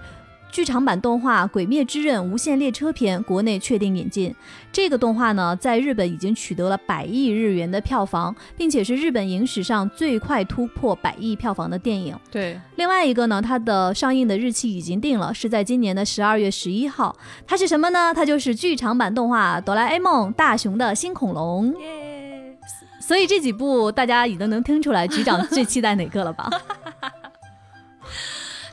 [0.50, 4.34] 剧场版动画《鬼灭之刃：无限列车篇》国内确定引进，
[4.72, 12.16] 这个动画呢，在日本已经取得了百亿日元的票房，并且是日本影史上最快突破百亿票房的电影。
[12.30, 17.14] 对，另外一个呢，它的上映的日期已经定了，是在今年的十二月十一号。
[17.46, 18.12] 它是什么呢？
[18.14, 21.72] 它就是剧场版动画《哆啦 A 梦：大雄的新恐龙》。
[21.78, 22.58] 耶！
[23.00, 26.50] 所以这几部大家已经能听出来局长最期待哪个了吧？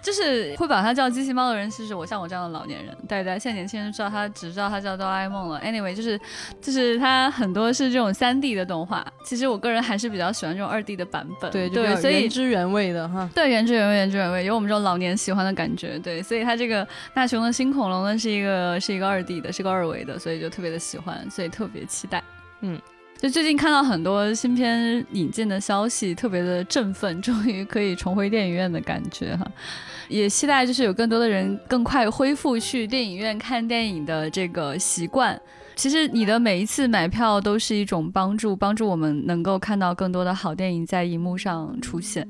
[0.06, 5.60] 就是会把它叫机器猫的人，其实我像我这样的老年人，对对，现在年轻人知道它只知道它叫哆啦 A 梦了。
[5.62, 6.20] Anyway，就是
[6.62, 11.50] 就是它很多是这种三 D 的动画，其实我个人还是比较喜欢这种二 D 的版本。
[11.52, 13.28] 对，对，所以原汁原味的哈。
[13.34, 15.98] 对，原汁原味，原汁原味，有我们这种老年喜欢的感觉。
[15.98, 22.24] 对，所以它这个大雄的新恐龙呢，是一个是一个二 D 的，是个二维的，所以就特别的喜欢，所以特别期待。
[22.62, 22.80] 嗯，
[23.18, 29.50] 就最近看到很多新片引进的消息，特别的振奋，终于可以重回电影院的感觉哈。
[30.10, 35.40] 也期待就是有更多的人更快恢复去电影院看电影的这个习惯。
[35.76, 42.28] 其实你的每一次买票都是一种帮助，帮助我们能够看到更多的好电影在荧幕上出现。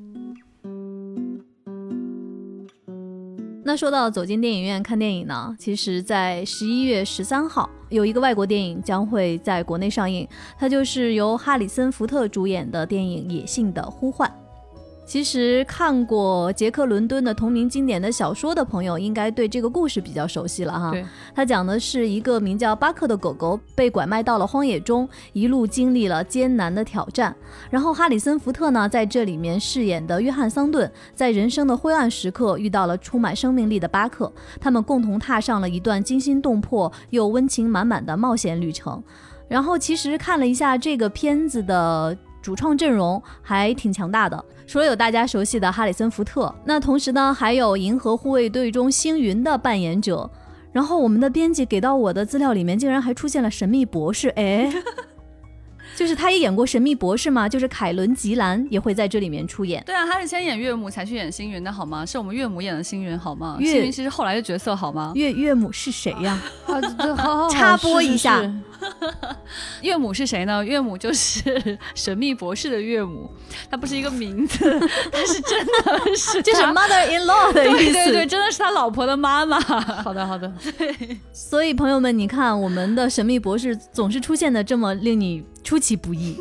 [3.68, 14.30] 那说到走进电影院看电影呢，其实，在十一月十三号有一个外国电影将会在国内上映，它就是由哈里森福特主演的电影《野性的呼唤》。
[15.06, 20.92] 其实看过杰克·伦敦的同名经典的小说的朋友，应该对这个故事比较熟悉了哈。
[20.92, 27.34] 对，它讲的是一个名叫巴克的狗狗被拐卖到了荒野中，一路经历了艰难的挑战。
[27.70, 39.04] 然后哈里森·福特呢，在这里面饰演的约翰·桑顿，在人生的灰暗时刻遇到了充满生命力的巴克，他们共同踏上了一段惊心动魄又温情满满的冒险旅程。
[39.48, 44.46] 然后其实看了一下这个片子的主创阵容，还挺强大的。
[44.68, 50.30] 除了有大家熟悉的哈里森·福特，那同时呢，还有《银河护卫队》中星云的扮演者。
[50.72, 54.72] 然后我们的编辑给到我的资料里面，竟然还出现了神秘博士，哎，
[55.96, 59.82] 就是他也演过神秘博士嘛，就是凯伦·吉兰也会在这里面出演。
[59.86, 62.06] 对啊，他是先演岳母才去演星云的好吗？
[62.06, 63.58] 是我们岳母演的星云好吗？
[63.60, 65.12] 岳星云其实后来的角色好吗？
[65.16, 66.42] 岳岳母是谁呀？
[66.66, 66.80] 好
[67.16, 69.36] 好好插播一下是是是
[69.82, 70.64] 岳母是谁呢？
[70.64, 73.30] 岳母就是神秘博士的岳母，
[73.72, 74.80] 她不是一个名字，
[75.12, 77.94] 她是真的是就是 mother-in-law 的意思。
[77.94, 79.60] 对对对，真的是他老婆的妈妈。
[79.60, 80.52] 好的好的，
[81.32, 86.40] 所以朋友们，你看我们的神秘博士总是出现的这么令你出其不意。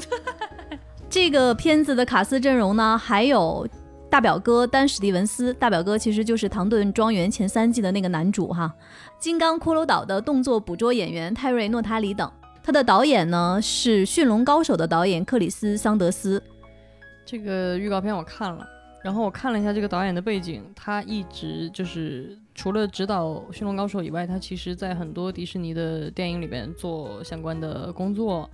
[1.11, 3.67] 这个片子的卡斯阵容呢，还有
[4.11, 8.73] 大表哥丹·史蒂文斯，大表哥其实就是《唐顿庄园》前三季的那个男主哈，
[9.19, 12.31] 金刚骷髅岛的动作捕捉演员泰瑞·诺塔里等。
[12.63, 16.43] 他的导演呢是《驯龙高手》的导演克里斯·桑德斯。
[17.27, 18.67] 这个预告片我看了，
[19.03, 28.49] 然后我看了一下这个导演的背景，他一直就是除了指导《驯龙高手》以外，他其实在很多迪士尼的电影里边做相关的工作，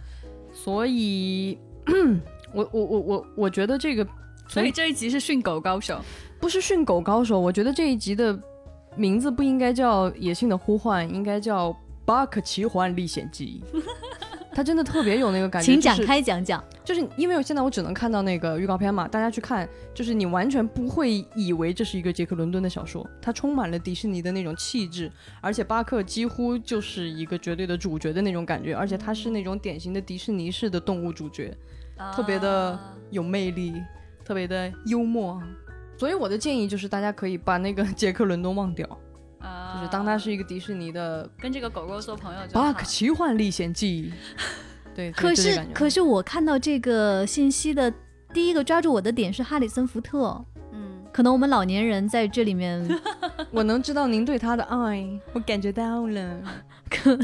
[0.62, 1.58] 所以
[2.52, 4.06] 我我我我我觉得这个
[4.46, 5.98] 所以这一集是训狗高手，
[6.38, 8.38] 不是训狗高手，我觉得这一集的
[8.96, 11.70] 名字不应该叫《野性的呼唤》，应该叫
[12.04, 13.62] 《巴克奇幻历险记》，
[14.54, 15.66] 它真的特别有那个感觉。
[15.72, 16.62] 请展开讲讲。
[16.82, 25.10] 就是因为现在我只能看到那个预告片嘛，大家去看，就是你完全不会以为这是一个杰克伦敦的小说，它充满了迪士尼的那种气质，
[25.40, 31.56] 而且巴克几乎就是一个绝对的主角的那种感觉，而且他是那种典型的迪士尼式的动物主角，
[32.12, 32.76] 特别的
[33.10, 33.74] 有魅力，
[34.24, 35.40] 特别的幽默。
[35.96, 38.96] 所以我的建议就是大家可以把那个 杰克伦敦忘掉，啊
[39.80, 44.12] 就是当它是一个迪士尼的跟这个狗狗做朋友就《巴好克奇幻历险记》。
[44.94, 47.90] 对，可是可是是我看到这个信息的
[48.34, 52.86] 第一个抓住我的点是哈里森福特，嗯，可能我们老年人在这里面
[53.50, 56.38] 我能知道您对他的爱，我感觉到了。
[56.90, 57.16] 可，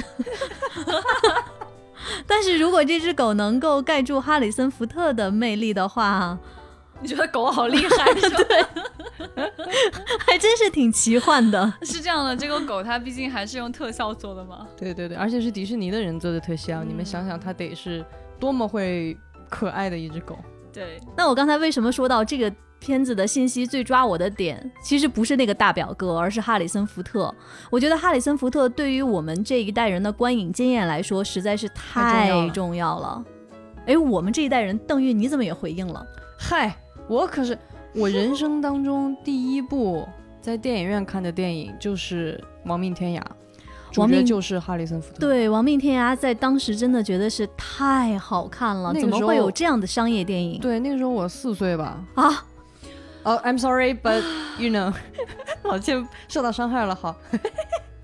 [2.26, 6.38] 但是如果这只狗能够盖住哈里森福特的魅力的话，
[7.02, 8.38] 你觉得狗好厉害是吧？
[10.26, 11.72] 还真是挺奇幻的。
[11.82, 14.66] 是这样的，这个狗它毕竟还是用特效做的嘛。
[14.76, 18.04] 对对对，而且是迪士尼的人做的特效，你们想想，它得是
[18.38, 19.16] 多么会
[19.48, 20.36] 可爱的一只狗。
[20.72, 27.34] 对，那我刚才为什么说到这个片子的信息最抓我的点，其实不是那个大表哥，而是哈里森福特。
[27.70, 33.24] 我觉得哈里森福特对于我们这一代人的观影经验来说，实在是太重要了。
[33.86, 36.04] 哎，我们这一代人，邓玉你怎么也回应了？
[36.38, 36.76] 嗨，
[37.08, 37.56] 我可是
[37.96, 40.06] 我人生当中第一部
[40.42, 43.20] 在电影院看的电影就是《亡命天涯》，
[43.90, 45.18] 主亡命角就是哈里森福特。
[45.18, 52.04] 对，《亡命天涯》在当时真的觉得是太好看了，那个怎么会有这样的商业电影对，那个时候我四岁吧。
[52.14, 52.44] 啊？
[53.24, 54.22] 哦、i m sorry, but
[54.58, 54.92] you know，
[55.62, 56.94] 抱歉受到伤害了。
[56.94, 57.16] 好，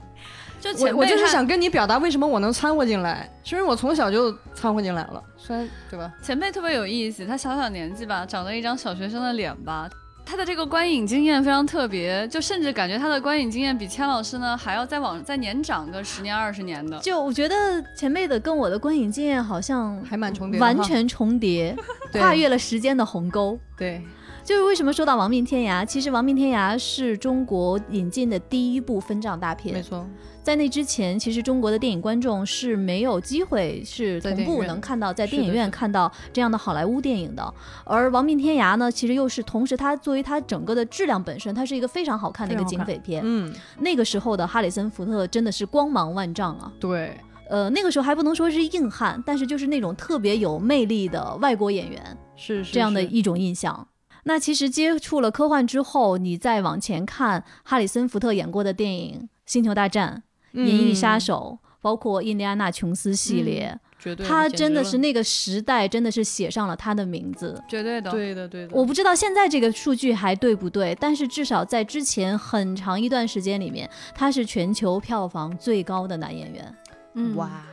[0.62, 6.12] 就前辈我我就是想跟你表达为什么我能掺和进来，是因为我从小就掺和进来了，虽然对吧？
[6.22, 9.90] 前辈特别有意思，他小小年纪吧，长了一张小学生的脸吧。
[10.24, 16.96] 他的这个观影经验非常特别，就甚至感觉他的观影经验比千老师呢还要再往再年长个十年二十年的。
[17.00, 17.54] 就我觉得
[17.96, 21.76] 前辈的跟我的观影经验好像还蛮重叠，完全重叠，
[22.14, 23.58] 跨越了时间的鸿沟。
[23.76, 24.00] 对，
[24.44, 29.82] 就是为什么说到《亡命天涯》，其实《亡命天涯》是中国引进的第一部分账大片没。
[29.82, 30.04] 错，
[30.42, 37.54] 在那之前，其实中国的电影观众是没有机会是同步能看到在电影院看到这样的好莱坞电影的。
[37.84, 43.22] 而《亡命天涯》呢，其实又是同时它作为它整个的质量本身，它是一个非常好看的一个警匪片。
[43.24, 46.72] 嗯，那个时候的哈里森福特真的是光芒万丈啊！
[46.80, 47.16] 对，
[47.48, 52.18] 呃，那个时候还不能说是硬汉，但是就是那种特别有魅力的外国演员。
[52.34, 53.86] 是是这样的一种印象。
[54.24, 60.22] 那其实接触了科幻之后，你再往前看哈里森福特演过的电影《星球大战》
[60.64, 61.20] 《银翼杀嗯。
[61.20, 67.60] 手》，包括《印第安纳琼斯》系列，绝对，他真的是那个时代，真的是写上了他的名字。
[67.68, 76.76] 绝对的，对的对的，我不知道现在这个数据还对不对，但是至少在之前很长一段时间里面，他是全球票房最高的男演员。
[77.14, 77.46] 嗯，哇。
[77.46, 77.71] 哦，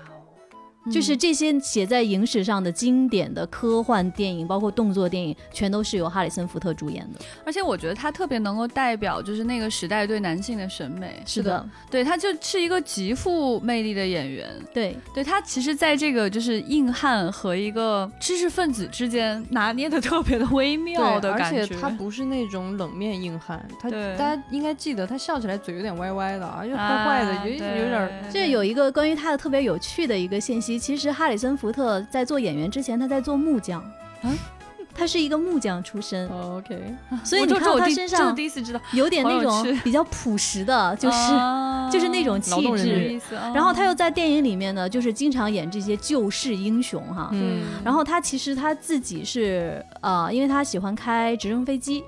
[0.92, 7.20] 就是这些写在影史上的经典的科幻电影，包括动作电影，全都是由哈里森福特主演的。
[7.46, 14.50] 而且我觉得他特别能够代表就是那个时代对男性的审美，是的，对，他就是一个极富魅力的演员。
[14.74, 21.68] 对，对他其实在这个就是硬汉和一个知识分子之间拿捏的特别的微妙，而的感觉。
[21.68, 33.82] 且他不是那种冷面硬汉，他大家应该记得，他笑起来嘴有点歪歪的，而且坏坏的，啊有一对有点这有一个关于他的特别有趣的一个信息，其实哈里森福特在做演员之前，他在做木匠，
[34.22, 34.30] 啊
[34.94, 36.78] 他是一个木匠出身，哦 OK，
[37.24, 41.18] 所以你看他身上第一次知道，有点那种比较朴实的， 就是。
[41.18, 43.20] 啊就是那种气质
[43.52, 47.30] 然后他又在电影里面呢，就是经常演这些救世英雄哈。
[47.34, 52.04] 嗯，然后他其实他自己是呃，因为他喜欢开直升飞机，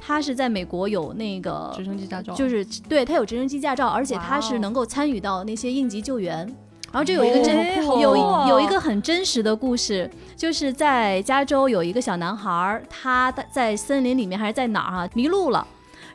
[0.00, 6.52] 他是在美国有那个直升机驾照就是对他有直升机驾照，而且他是能够参与到那些应急救援。
[6.92, 8.16] 然后这有一个真、有
[8.48, 15.66] 有一个很真实的故事，就是在加州有一个小男孩，他在森林里面还是在哪儿啊迷路了，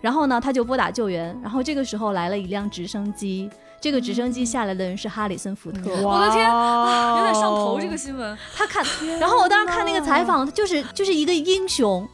[0.02, 3.50] 然后呢他就拨打救援，然后这个时候来了一辆直升机，
[3.82, 5.80] 这个直升机下来的人是哈里森福特。
[6.04, 8.86] 我的天哇有点上头这个新闻，他看，
[9.20, 12.08] 然后我当时看那个采访，他就是就是一个英雄。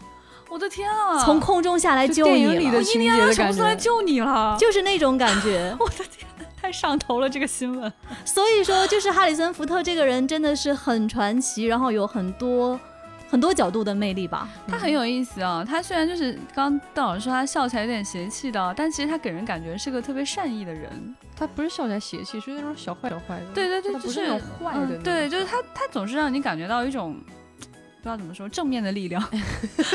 [0.49, 1.17] 我的天啊！
[1.17, 2.51] 从空中下来救你了。
[2.51, 4.55] 电影里的，情节的感什么时候来，救你了？
[4.59, 5.75] 就是那种感觉。
[5.81, 6.27] 我的天，
[6.63, 7.91] 太上头了这个新闻。
[8.23, 12.79] 所以说，就是哈里森福特这个人真的是很传奇，然后有很多
[13.29, 14.47] 很多角度的魅力吧。
[14.65, 21.13] 他很有意思啊，他虽然就是刚刚邓老师说他笑起来有点邪气的，但其实他给人感觉是个特别善意的人。
[21.35, 27.42] 他不是笑起来邪气，是那种小坏小坏的，对对对，他就是不是那种坏的，嗯对，就是他他总是让你感觉到一种不
[28.03, 29.23] 知道怎么说正面的力量，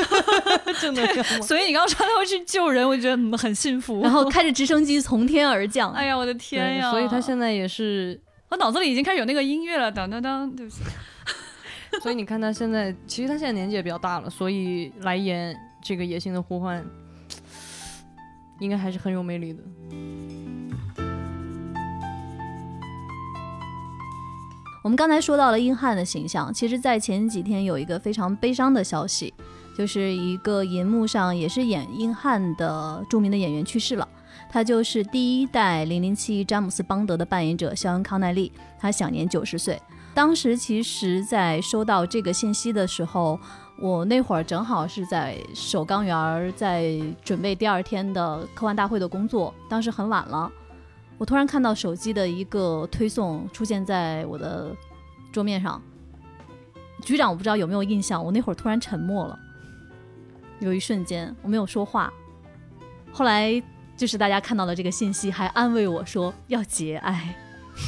[0.81, 1.23] 正的？
[1.43, 4.01] 所以你刚刚说他会去救人，我觉得嗯很幸福。
[4.01, 5.91] 然后开着直升机从天而降。
[5.91, 6.89] 哎呀，我的天呀！
[6.89, 10.81] 所以他现在也是，我脑子里已经开始有那个音乐了，当当当，对不起。
[12.01, 16.83] 所以你看他现在，其实他现在年纪也比较大了，所以来演这个《野性的呼唤》，
[18.59, 19.59] 应该还是很有魅力的。
[24.89, 29.31] 我们刚才说到了硬汉的形象，其实，在前几天有一个非常悲伤的消息，
[29.77, 34.07] 就是一个银幕上也是演硬汉的著名的演员去世了。
[34.49, 39.79] 他就是第一代零零七詹姆斯邦德的扮演者肖恩康奈利，他享年九十岁。
[40.15, 43.39] 当时其实，在收到这个信息的时候，
[43.79, 50.51] 我那会儿正好是在首钢园，在准备第二天的科幻大会的工作，当时很晚了。
[51.19, 54.75] 我突然看到手机的一个推送出现在我的
[55.31, 55.79] 桌面上，
[57.03, 59.37] 局长，我不知道有没有印象，我那会儿突然沉默了，
[60.61, 62.11] 有一瞬间我没有说话。
[63.11, 63.61] 后来
[63.97, 67.35] 就是大家看到了这个信息，还安慰我说要节哀，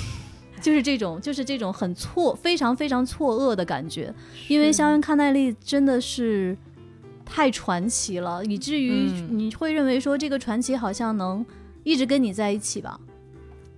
[0.61, 4.13] 就是这种，就是这种很错，非常非常错愕的感觉，
[4.49, 6.57] 因为肖恩康奈利真的是
[7.23, 11.45] 太传奇了，以至于你会认为说这个传奇好像能
[11.86, 12.99] 一直跟你在一起吧。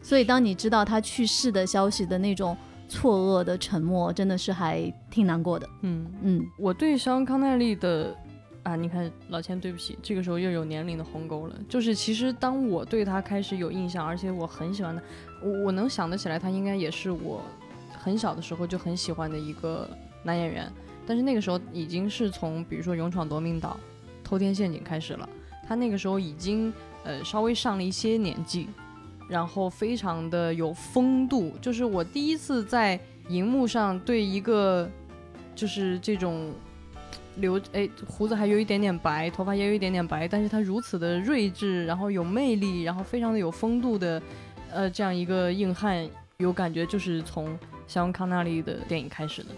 [0.03, 2.55] 所以，当你知道他去世的消息的那种
[2.89, 5.67] 错愕的沉默，真的是还挺难过的。
[5.81, 8.13] 嗯嗯，我对肖康奈利的
[8.63, 11.55] 啊，你看老千，对不起，这个时候又有年龄的鸿沟了。
[11.69, 15.01] 就是其实当我对他开始有印象，而且我很喜欢他，
[15.41, 17.41] 我我能想得起来，他应该也是我
[17.97, 19.89] 很小的时候就很喜欢的一个
[20.21, 20.69] 男演员。
[21.07, 23.69] 但是那个时候已经是从比如说《勇闯夺命岛》
[24.27, 25.27] 《偷天陷阱》开始了，
[25.65, 26.71] 他那个时候已经
[27.05, 28.67] 呃稍微上了一些年纪。
[29.30, 32.99] 然后非常的有风度，就是我第一次在
[33.30, 34.89] 荧幕上对一个，
[35.55, 36.51] 就是这种
[37.38, 44.21] 留哎胡子还有一点点白，头发也有一点点白，但是他如此的睿智，然后有魅力，然后非常的有风度的，
[44.71, 46.07] 呃这样一个硬汉，
[46.38, 47.57] 有感觉就是从
[47.88, 49.49] 肖恩康纳利的电影开始的。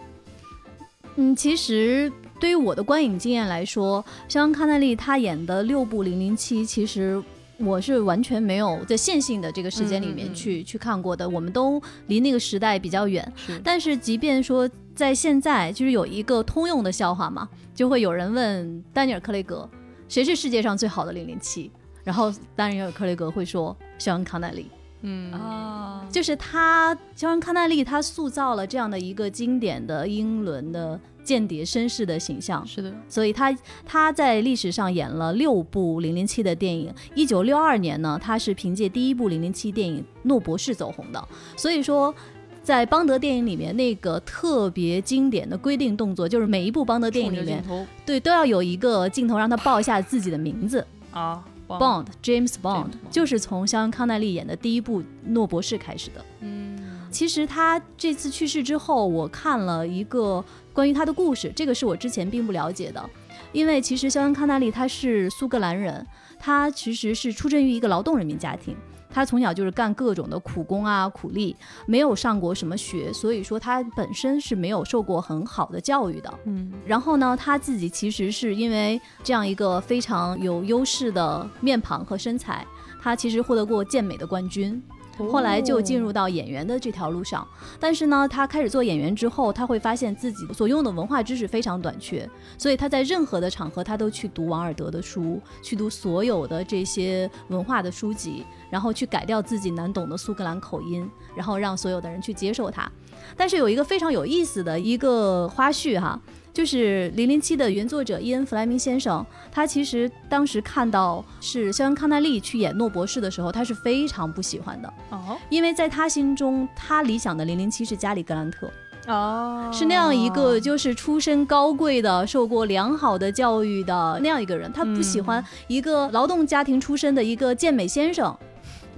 [1.16, 7.22] 嗯，其实对于我的观影经验来说，肖恩康纳利他演的六部零零七，其实。
[7.58, 13.32] 我是完全没有在线性的这个时间里面去去看过的，我们都离那个时代比较远。
[13.36, 19.70] 是，但是即便说在现在，就是有一个通用的笑话嘛，就会有人问丹尼尔·克雷格，
[20.10, 21.72] 谁是世界上最好的零零七？
[22.04, 24.68] 然后丹尼尔·克雷格会说肖恩·康奈利。
[25.02, 31.00] 嗯啊，就是他肖恩·康奈利，他塑造了这样的一个经典的英伦的。
[31.26, 33.52] 间谍绅士的形象是的，所以他
[33.84, 36.94] 他在历史上演了六部零零七的电影。
[37.16, 41.28] 一九六二年呢，他是凭借第一部零零七电影《诺博士》走红的。
[41.58, 42.14] 所以说，
[42.62, 47.64] 在邦德电影里面，那个特别经典的规定动作，就是每一部邦德电影里面，
[48.06, 56.24] 对都要有一个镜头让他报一下自己的名字啊，Bond James Bond，就是从肖恩康奈利演的第一部《诺博士》开始的。
[56.42, 56.78] 嗯，
[57.10, 60.46] 其实他这次去世之后，我看了一个。
[60.76, 63.10] 关于他的故事，这个是我之前并不了解的，
[63.54, 66.06] 因为其实肖恩康纳利他是苏格兰人，
[66.38, 68.76] 他其实是出身于一个劳动人民家庭，
[69.10, 71.56] 他从小就是干各种的苦工啊苦力，
[71.86, 76.34] 没有上过什么学，所以说他本身是没有受过很好的教育的。
[76.44, 82.68] 嗯，然后呢，他自己其实是因为这样一个非常有优势的面庞和身材，
[83.02, 84.84] 他其实获得过健美的冠军。
[85.18, 87.48] 后来就进入到演员的这条路上，
[87.80, 102.92] 但是呢，他开始做演员之后，他会发现自己所用的文化知识非常短缺，所以他在任何的场合，他都去读王尔德的书，去读所有的这些文化的书籍，然后去改掉自己难懂的苏格兰口音，然后让所有的人去接受他。
[103.38, 106.20] 但是有一个非常有意思的一个花絮哈。
[106.56, 114.94] 就是《零零七》的原作者伊恩·弗莱明先生，他其实当时看到是肖恩·康奈利去演诺博士的时候，他是非常不喜欢的。
[115.10, 118.72] 哦，因为在他心中，他理想的零零七是加里·格兰特。
[119.08, 128.34] 哦，是那样一个就是出身高贵的、受过良好的教育的那样一个人，他不喜欢一个劳动家庭出身的一个健美先生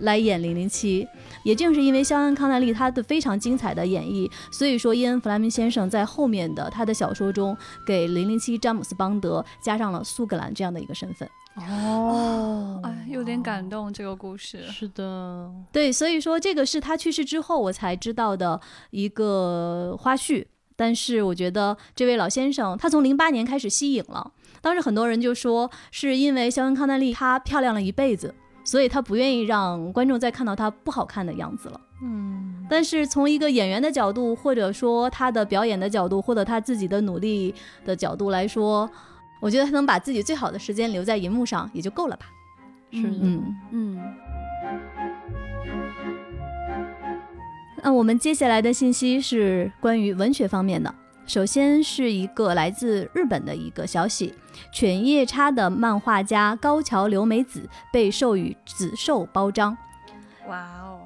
[0.01, 1.08] 来演零零七。
[1.47, 11.25] 也正是因为肖恩·康奈利他的非常精彩的演绎，所以说伊恩·弗莱明先生在后面的他的小说中给零零七詹姆斯·邦德加上了苏格兰这样的一个身份。
[11.55, 14.61] 哦，哎，有点感动这个故事。
[14.67, 20.45] 是的，对，所以说这个是他去世之后我才知道的一个花絮。
[20.75, 28.35] 但是我觉得这位老先生他从零八年开始吸引了，当时很多人就说是因为肖恩·康奈利她漂亮了一辈子。
[28.68, 31.80] 所以他不愿意让观众再看到他不好看的样子了。
[32.03, 37.55] 嗯，但是从一个演员的角度，或者说他的表演的角度，或者他自己的努力
[37.86, 38.89] 的角度来说，
[39.39, 42.26] 我觉得他能把自己最好的时间留在荧幕上也就够了吧。
[42.91, 44.13] 是的，嗯，嗯，
[47.82, 50.93] 那我们接下来的信息是关于文学方面的。
[51.28, 54.34] 首先是一个来自日本的一个消息，
[54.71, 59.78] 犬夜叉的漫画家高桥留美子被授予紫绶褒章。
[60.47, 61.01] 哇哦，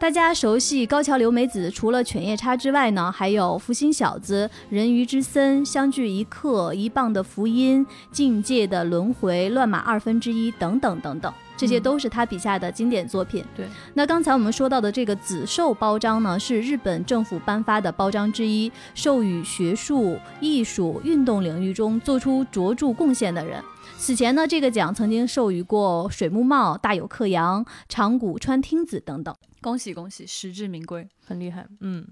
[0.00, 13.44] 大家熟悉高桥留美子，除了犬夜叉之外呢，还有福星小子、人鱼之森、相聚一刻、一棒的福音、境界的轮回、乱马二分之一等等等等，这些嗯都是他笔下的经典作品。
[13.54, 23.62] 对，那刚才我们说到的这个紫绶包章呢，是日本政府颁发的包章之一，授予学术、艺术、运动领域中做出卓著贡献的人。
[23.98, 29.34] 此前呢，这个奖曾经授予过水木茂、大有克洋、长谷川听子等等。
[29.60, 31.06] 恭喜恭喜，实至名归。
[31.22, 31.66] 很厉害。
[31.80, 32.06] 嗯，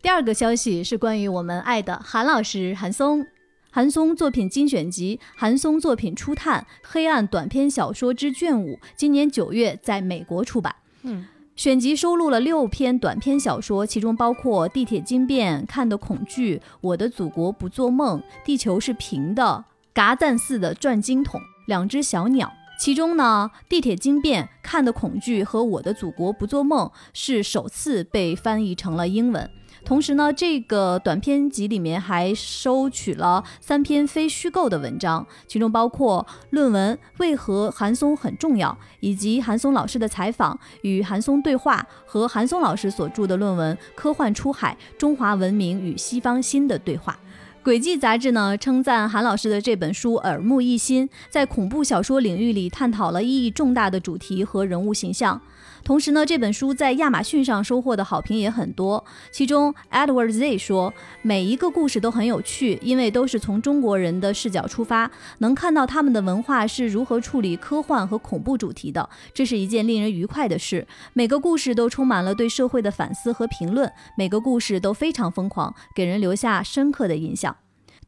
[0.00, 3.26] 第二个消息是关于我们爱的韩老师韩松。
[3.72, 10.74] 韩松作品精选集《韩松作品初探：黑暗短篇小说之卷五》今年九月在美国出版。
[11.02, 19.44] 嗯，选集收录了六篇短篇小说，其中包括《地铁惊变》、《看的恐惧》、《我的祖国不做梦》、《地球是平的》、
[19.94, 22.48] 《嘎赞似的转经筒》、《两只小鸟》。
[22.80, 29.48] 其中呢，《地铁惊变》、《看的恐惧》和《我的祖国不做梦》是首次被翻译成了英文。
[29.84, 38.70] 同时呢，这个短篇集里面还收取了三篇非虚构的文章，其中包括论文《为何韩松很重要》，
[39.00, 47.18] 以及韩松老师的采访与韩松对话和韩松老师所著的论文《科幻出海：中华文明与西方新的对话》。
[47.62, 55.38] 轨迹杂志呢称赞韩老师的这本书耳目一新，在恐怖小说领域里探讨了意义重大的主题和人物形象。
[55.84, 59.02] 同时呢，这本书在亚马逊上收获的好评也很多。
[59.30, 60.92] 其中，Edward Z 说，
[61.22, 70.86] 每一个故事都很有趣，因为都是从中国人的视角出发，能看到他们的文化是如何处理科幻和恐怖主题的，这是一件令人愉快的事。
[71.12, 77.49] 每个故事都充满了对社会的反思和评论，每个故事都非常疯狂，给人留下深刻的印象。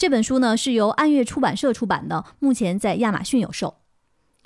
[0.03, 3.82] 这本书呢是由暗月出版社出版的，目前在亚马逊有售。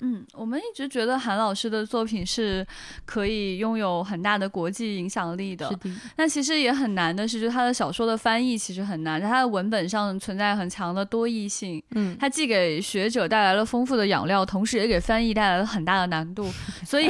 [0.00, 2.66] 嗯，我们一直觉得韩老师的作品是
[3.04, 16.52] 可以拥有很大的国际影响力的是，的，但其实也很难的是，就他的小说的翻译其实很难，他的文本上存在很强的多义性，嗯，他既给学者带来了丰富的养料，同时也给翻译带来了很大的难度。
[16.84, 17.08] 所以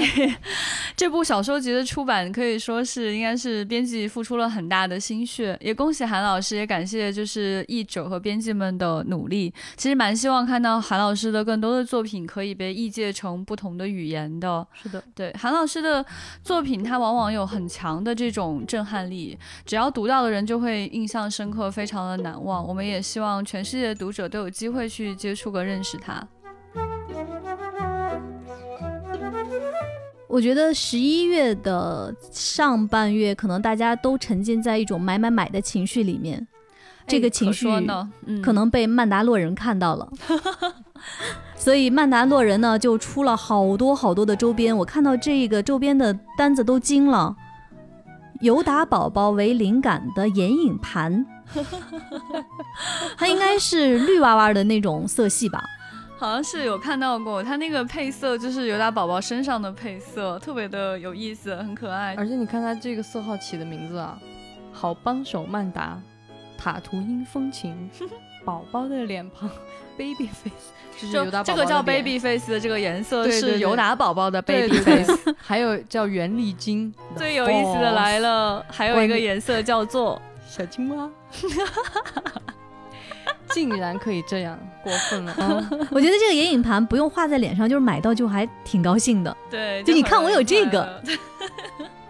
[0.97, 9.53] 这部小说集的出版可以说是应该是编辑付出了很大的心血，也恭喜韩老师，也感谢就是译者和编辑们的努力。
[9.77, 14.67] 其实蛮希望看到韩老师的更多的作品可以被译介成不同的语言的。
[14.75, 16.05] 是的，对韩老师的
[16.43, 22.67] 作品，他往往有很强的这种震撼力，只要读到的人就会印象深刻，非常的难忘。
[22.67, 26.27] 我们也希望全世界的读者都有机会去接触和认识他。
[30.29, 36.47] 我觉得十一月的上半月，可能大家都沉浸在一种买买买的情绪里面，
[37.07, 40.09] 这个情绪说呢，嗯，可能被曼达洛人看到了。
[41.57, 47.35] 所以曼达洛人呢就出了好多好多的周边，我看到这个周边的单子都惊了。
[48.41, 51.25] 尤达宝宝为灵感的眼影盘，
[53.17, 55.65] 它应该是绿娃娃的那种色系吧？
[56.19, 62.15] 好像是有看到过，它那个配色就是尤达宝宝身上的配色，特别的有意思，很可爱。
[62.17, 64.19] 而且你看它这个色号起的名字啊，
[64.73, 65.99] 好帮手曼达，
[66.57, 67.91] 塔图因风情，
[68.45, 69.49] 宝宝的脸庞
[69.97, 75.19] ，baby face，就这个叫 baby face 的这个颜色是尤达宝宝的 baby face。
[75.39, 81.11] 还有叫袁丽晶，最有意思的来了，还有一个颜色叫做小青蛙，
[83.51, 85.69] 竟然可以这样，过分了啊！
[85.91, 89.37] 我觉得这个眼影盘不用画在脸上，就是买到就还挺高兴的。
[89.51, 91.03] 对，就你看我有这个个。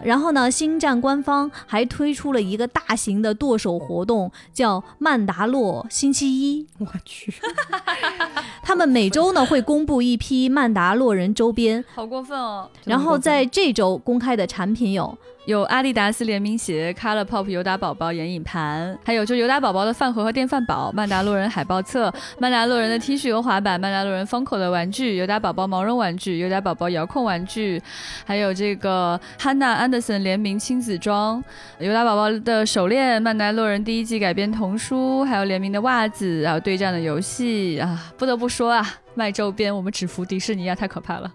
[0.07, 6.65] 然后呢，星战官方还推出了一个大型的剁手活动，叫曼达洛星期一。
[6.77, 7.33] 我去，
[8.63, 12.69] 他们每周呢会公布一批曼达洛人周边，好过分哦！
[12.85, 15.17] 然后在这周公开的产品有
[15.47, 27.81] 有阿迪达斯联名鞋、Color Pop 尤达宝宝眼影盘，还有就尤达宝宝的饭盒和电饭煲、曼达洛人海报册、曼达洛人的 T 恤和滑板、曼达洛人风口的玩具、尤达宝宝毛绒玩具、尤达宝宝遥控玩具，
[28.25, 31.41] 还有这个汉娜安德森联名亲子装、
[31.79, 38.11] 尤达宝宝的手链、曼达洛人第一季改编童书，还有联名的袜子，还有对战的游戏啊！
[38.17, 38.85] 不得不说啊，
[39.15, 41.31] 卖周边我们只服迪士尼啊，太可怕了。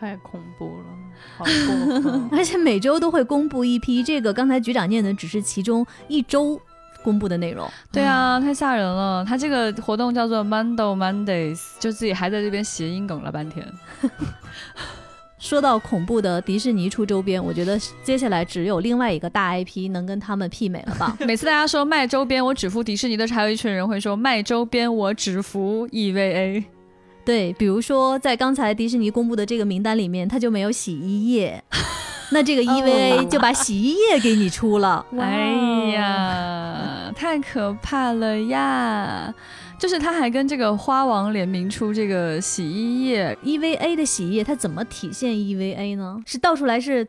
[0.00, 0.84] 太恐怖了，
[1.36, 2.28] 好过分！
[2.38, 6.60] 而且每周都会公布一批，这个刚才局长念的只是其中一周
[7.02, 7.68] 公布的内容。
[7.92, 9.24] 对啊，太吓人了。
[9.24, 13.66] 他这个活动叫做 Mondo Mondays，就自己还在这边谐音梗了半天。
[15.38, 21.14] 说到恐怖的迪士尼出周边，我觉得接下来只有另外一个大 IP 能跟他们媲美了吧？
[21.20, 26.64] 每次大家说卖周边，我只服迪士尼的时候，还有一群人会说卖周边，我只服 EVA。
[27.24, 31.62] 对，比如说在刚才迪士尼公布的这个名单里面，它就没有洗衣液，
[32.30, 35.04] 那这个 EVA 就把洗衣液给你出了。
[35.18, 39.34] 哎呀，太可怕了呀！
[39.76, 46.16] 就是他还跟这个花王联名出这个洗衣液，EVA 的洗衣液，它怎么体现 EVA 呢？
[46.24, 47.06] 是倒出来是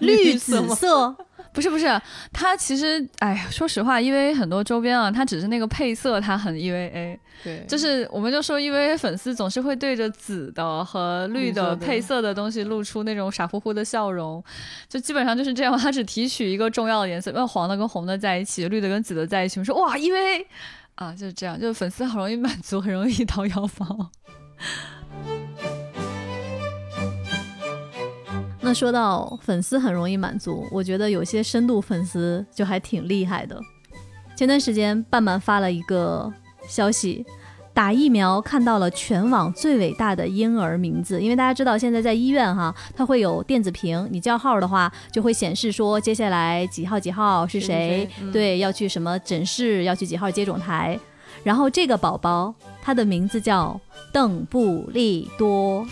[0.00, 1.14] 绿紫色？
[1.54, 1.86] 不是不是，
[2.32, 7.16] 它其实，哎，说实话，因为很多周边啊，它只是那个配色，它很 EVA。
[7.44, 14.42] 对，就是我们就说，EVA 粉丝总是会对着紫的和绿的配色的东西露出那种傻乎乎的笑容，
[14.88, 15.78] 就基本上就是这样。
[15.78, 19.60] 它只提取一个重要的颜色，因为黄的跟红的在一起，绿的跟紫的在一起。
[19.60, 20.44] 我说哇，EVA
[20.96, 24.10] 啊，就是这样，就是粉丝好容易满足，很容易掏腰包。
[28.64, 33.60] 那说到粉丝很容易满足，我觉得有些深度粉丝就还挺厉害的。
[34.34, 36.32] 前段时间，半半发了一个
[36.66, 37.24] 消息，
[37.74, 41.20] 打疫苗看到了全网最伟大的婴儿名字。
[41.20, 50.98] 因为大家知道，现在在医院哈，它会有电子屏，你叫号的话，就会显示说接下来几号几号是谁，对，要去什么诊室，要去几号接种台。
[51.42, 53.78] 然后这个宝宝，他的名字叫
[54.10, 55.86] 邓布利多，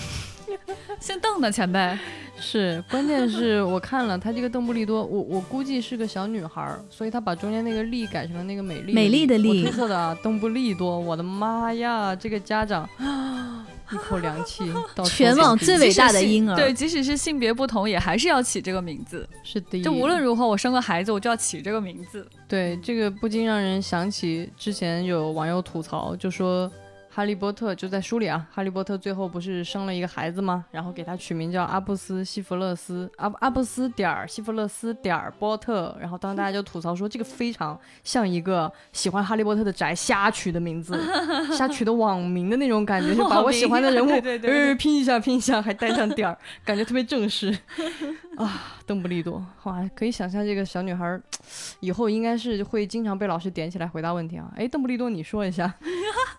[0.99, 1.99] 姓邓的前辈。
[2.45, 9.63] 是，关键是我看了他这个邓布利多，我我估计是个小女孩，所以她把中间那个利改成了那个美丽美丽的丽。
[9.63, 12.89] 我推测的啊邓布利多，我的妈呀，这个家长
[13.93, 14.65] 一口凉气。
[15.07, 19.27] 全网最伟大的婴儿，对，即使是性别不同，也还是要起这个名字。
[19.45, 22.27] 是的，就无论如何，我生个孩子，我就要起这个名字。
[22.49, 26.71] 对，这个不禁让人想起之前有网友吐槽，就说。
[27.15, 30.65] 哈利波特就在书里啊，哈利波特最后不是生了一个孩子吗？
[30.71, 35.95] 然后给他取名叫阿布斯西弗勒斯，阿阿布斯点儿西弗勒斯点儿波特。
[36.01, 40.99] 然后当时大家就吐槽说，这个非常像一个喜欢哈利波特的宅瞎取的名字，
[41.53, 44.11] 瞎取的网名的那种感觉，就把我喜欢的人物
[44.45, 47.55] 呃拼一下拼一下，还带上点儿，感觉特别正式
[48.39, 48.79] 啊。
[48.85, 51.19] 邓布利多，哇，可以想象这个小女孩
[51.81, 54.51] 以后应该是会经常被老师点起来回答问题啊。
[54.57, 55.73] 哎，邓布利多，你说一下，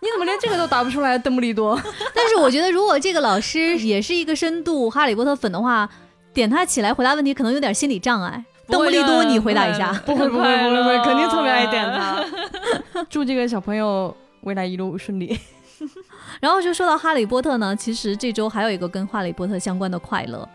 [0.03, 1.17] 你怎么连这个都答不出来？
[1.17, 1.79] 邓布利多。
[2.13, 5.89] 但是我觉得，如果这个老师也是一个深度哈利波特粉的话，
[6.33, 8.43] 点他起来回答问题，可能有点心理障碍。
[8.67, 9.93] 邓布利多，你回答一下。
[10.05, 12.25] 不会不会不会不会，肯定特别爱点他。
[13.09, 15.39] 祝这个小朋友未来一路顺利。
[16.41, 20.47] 然后就说到哈利波特呢，其实这周还有一个跟哈利波特相关的快乐。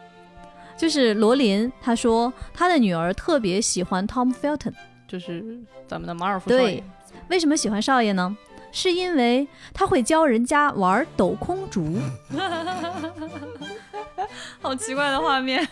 [0.77, 4.73] 就是罗琳，他说他的女儿特别喜欢 Tom Felton，
[5.09, 5.45] 就是
[5.87, 6.85] 咱们的马尔福少爷。
[7.29, 8.37] 为什么喜欢少爷呢？
[8.73, 11.99] 是因为他会教人家玩抖空竹。
[14.61, 15.67] 好奇怪的画面。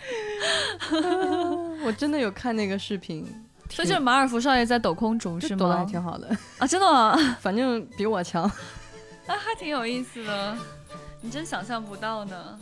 [1.83, 3.25] 我真的有看那个视频，
[3.69, 5.59] 所以就是马尔福少爷在抖空竹是吗？
[5.59, 6.27] 抖的还挺好的
[6.57, 7.15] 啊，真的吗？
[7.39, 8.43] 反正比我强。
[9.27, 10.57] 啊，还挺有意思的，
[11.21, 12.57] 你真想象不到呢。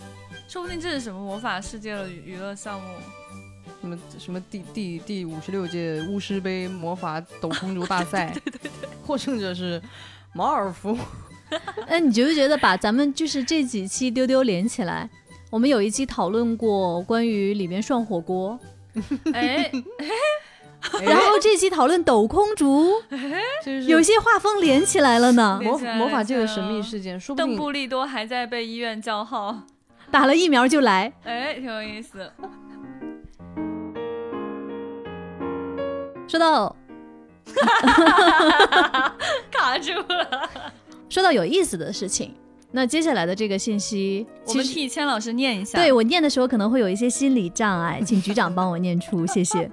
[0.48, 2.88] 说不定这是什么魔法世界的娱乐项目？
[3.82, 8.32] 什么什么第第第五十六届巫师杯魔法抖空竹大赛？
[8.44, 9.82] 对对对，获胜者是
[10.36, 10.98] 马尔福。
[11.88, 15.10] 哎，你觉不觉得把咱们就是这几期丢丢连起来？
[15.50, 18.60] 我们有一期讨论过关于里面涮火锅，
[19.32, 19.72] 哎，
[21.06, 22.92] 然后这期讨论抖空竹，
[23.88, 25.62] 有些画风连起来了呢。
[25.64, 29.62] 魔魔法界的神秘事件，说不定邓布利多还在被医院叫号。
[30.12, 32.30] 打了疫苗就来，哎，挺有意思。
[36.28, 36.76] 说到，
[39.52, 40.50] 卡住了。
[41.10, 42.36] 说到有意思的事情，
[42.76, 45.80] 那接下来的这个信息，我们替千老师念一下。
[45.80, 49.72] 对我念的时候可能会有一些心理障碍， 请局长帮我念出，谢谢。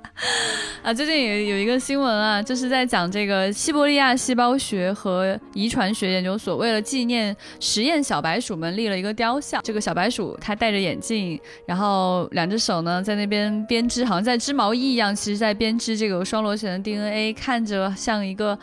[0.84, 9.62] 啊，最近有有一个新闻啊，就是在讲这个西伯利亚细胞学和遗传学研究所为了纪念实验小白鼠们立了一个雕像。
[9.64, 18.58] 这个小白鼠它戴着眼镜，然后两只手呢在那边编织，好像在织毛衣一样，其实在编织这个双螺旋的 DNA，看着像一个。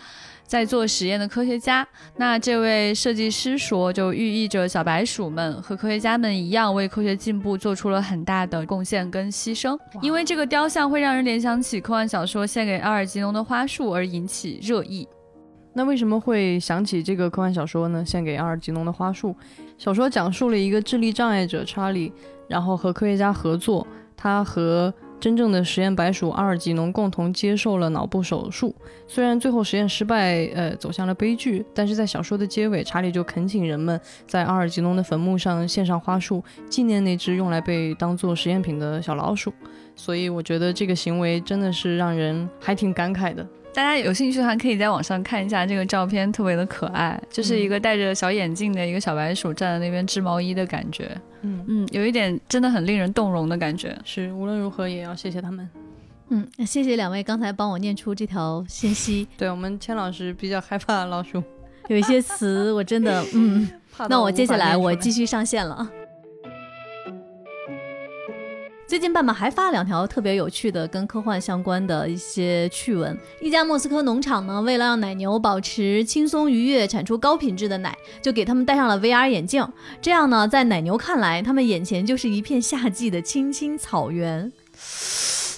[0.54, 1.84] 在做实验的科学家，
[2.16, 9.76] 那这位设计师说，就寓意着小白鼠们和科学家们一样，为科学进步做出了很大的贡献跟牺牲。
[10.00, 15.08] 因为这个雕像会让人联想起科幻小说《献给阿尔吉农的花束》而引起热议。
[15.74, 18.04] 那为什么会想起这个科幻小说呢？
[18.08, 19.30] 《献给阿尔吉农的花束》
[19.80, 22.14] 小说讲述了一个智力障碍者查理，
[22.48, 24.94] 然后和科学家合作，他和。
[25.24, 28.76] 真正的实验白鼠阿尔吉农共同接受了脑部手术，
[29.08, 33.98] 虽然最后实验失败，呃，走向了悲剧，但是在小说的结尾，查理就恳请人们
[34.28, 39.54] 在阿尔吉农的坟墓上献上花束，纪念那只用来被当做实验品的小老鼠。
[39.96, 43.48] 所以我觉得这个行为真的是让人还挺感慨的。
[43.74, 51.10] 大家有兴趣的话，可以在网上看一下这个照片，特别的可爱，就是一个戴着小眼镜的一个小白鼠站在那边织毛衣的感觉。
[51.42, 53.98] 嗯嗯，有一点真的很令人动容的感觉。
[54.06, 55.68] 是，无论如何也要谢谢他们。
[56.30, 59.28] 嗯，谢谢两位刚才帮我念出这条信息。
[59.36, 61.42] 对我们千老师比较害怕老鼠，
[61.88, 63.68] 有一些词我真的嗯，
[64.08, 65.90] 那我接下来我继续上线了。
[68.86, 73.18] 最近爸爸还发了两条特别有趣的跟科幻相关的一些趣闻。
[73.42, 79.68] 一家莫斯科农场呢，为了让奶牛保持轻松愉悦，产出高品质的奶，就给他们戴上了 VR 眼镜。
[80.02, 84.52] 这样呢，在奶牛看来，他们眼前就是一片夏季的青青草原。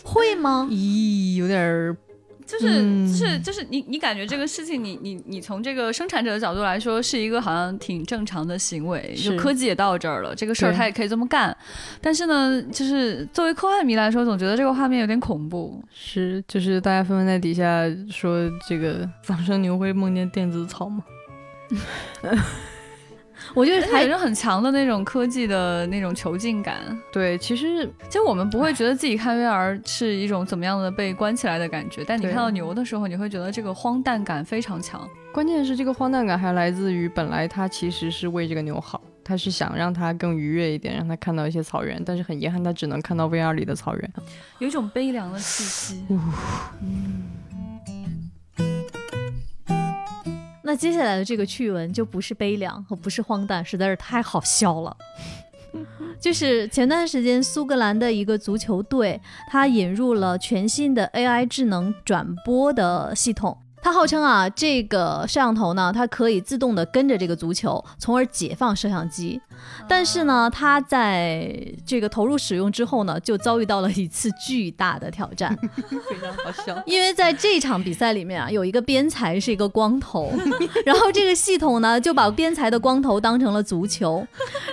[0.03, 0.67] 会吗？
[0.71, 1.97] 咦，有点儿。
[2.45, 2.67] 就是
[3.07, 11.55] 就是就是你你感觉这个事情你你你从这个生产者的角度来说是一个好像挺正常的行为，就科技也到这儿了，这个事儿他也可以这么干。
[11.99, 15.83] 但是呢，就是作为科幻迷来说，总觉得这个画面有点恐怖。
[15.91, 21.03] 是，就是大家纷纷在底下说这个仿生牛会梦见电子草吗？
[23.53, 26.77] 我觉得它有着很强的那种科技的那种囚禁感。
[27.11, 35.07] 对，其实其实我们不会觉得自己看 VR 是一种怎么样的被关起来的感觉，但你看到牛的时候，你会觉得这个荒诞感非常强。
[35.31, 44.13] 关键是这个荒诞感还来自于本来它其实是为这个牛好，他是想让它更愉悦一点，让它看到一些草原，但是很遗憾，他只能看到 VR 里的草原，
[44.59, 46.05] 有一种悲凉的气息。
[46.81, 47.23] 嗯。
[50.65, 54.97] 那接下来的这个趣闻就不是悲凉和不是荒诞，实在是太好笑了。
[56.19, 63.57] 就是前段时间苏格兰的一个足球队，他引入了全新的 AI 智能转播的系统。
[63.85, 69.39] 它号称啊，这个摄像头呢，它可以自动的跟着这个足球，从而解放摄像机。
[69.87, 71.55] 但是呢，它在
[71.85, 75.55] 这个投入使用之后呢，就遭遇到了一次巨大的挑战，
[75.85, 76.81] 非常好笑。
[76.87, 80.33] 因为在这场比赛里面啊，有一个边裁是一个光头，
[80.83, 84.25] 然后这个系统呢就把边裁的光头当成了足球，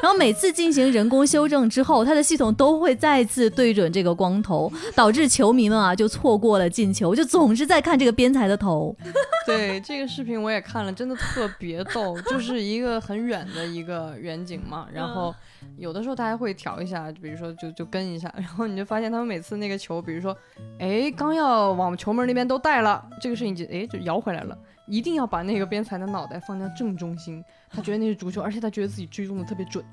[0.03, 8.97] 然后每次进行人工修正之后，它的系统都会再次对准这个光头，导致球迷们啊就错过了进球，就总是在看这个边裁的头。
[9.47, 15.35] 对这个视频我也看了，真的特别逗，就是一个很远的一个远景嘛，然后
[15.77, 20.37] 有的时候他还会调一下，比如说就就跟一下，然后你就发现他们每次那个球，比如说，
[20.79, 29.85] 哎，刚要往球门那边都带了，这个事情就哎就摇回来了，一定要把那个边裁的脑袋放在正中心，他觉得那是足球，而且他觉得自己追踪的特别准，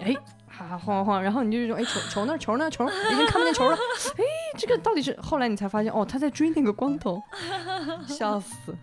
[0.00, 0.14] 哎。
[0.56, 2.38] 哈哈晃晃，然后你就说，哎，球球呢？
[2.38, 2.70] 球呢？
[2.70, 3.76] 球已经看不见球了。
[4.16, 4.24] 哎，
[4.56, 5.14] 这个到底是？
[5.20, 7.22] 后来你才发现，哦，他在追那个光头，
[8.08, 8.74] 笑死。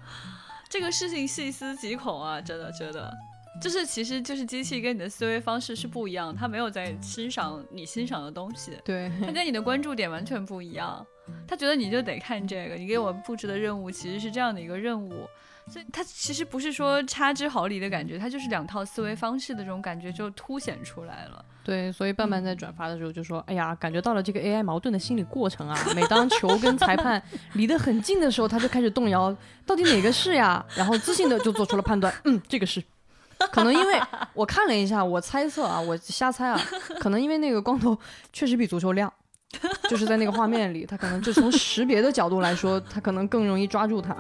[0.70, 3.12] 这个事情细思极恐啊，真的觉得，
[3.60, 11.06] 就是其实就是机器跟你的思维方式是不一样，它没有在欣赏你欣赏的东西，对，它跟你的关注点完全不一样。
[11.48, 15.28] 他觉得你就得看这个，你给我布置的任务其实是这样的一个任务。
[15.70, 21.44] 所以它其实不是说差之毫厘的感觉，它就是两套思维方式的这种感觉就凸显出来了。
[21.64, 25.80] 对，所以伴伴在转发的时候就说：“哎呀，感觉到了这个 AI 矛盾的心理过程啊！
[25.96, 27.22] 每当球跟裁判
[27.54, 29.34] 离得很近的时候，他就开始动摇，
[29.66, 30.64] 到底哪个是呀？
[30.76, 32.84] 然后自信的就做出了判断，嗯，这个是。
[33.52, 34.02] 可能因为
[34.34, 36.60] 我看了一下，我猜测啊，我瞎猜啊，
[37.00, 37.98] 可能因为那个光头
[38.34, 39.12] 确实比足球亮，
[39.90, 44.14] 就是在那个画面里，他可能就从识别的角度来说，他可能更容易抓住他。”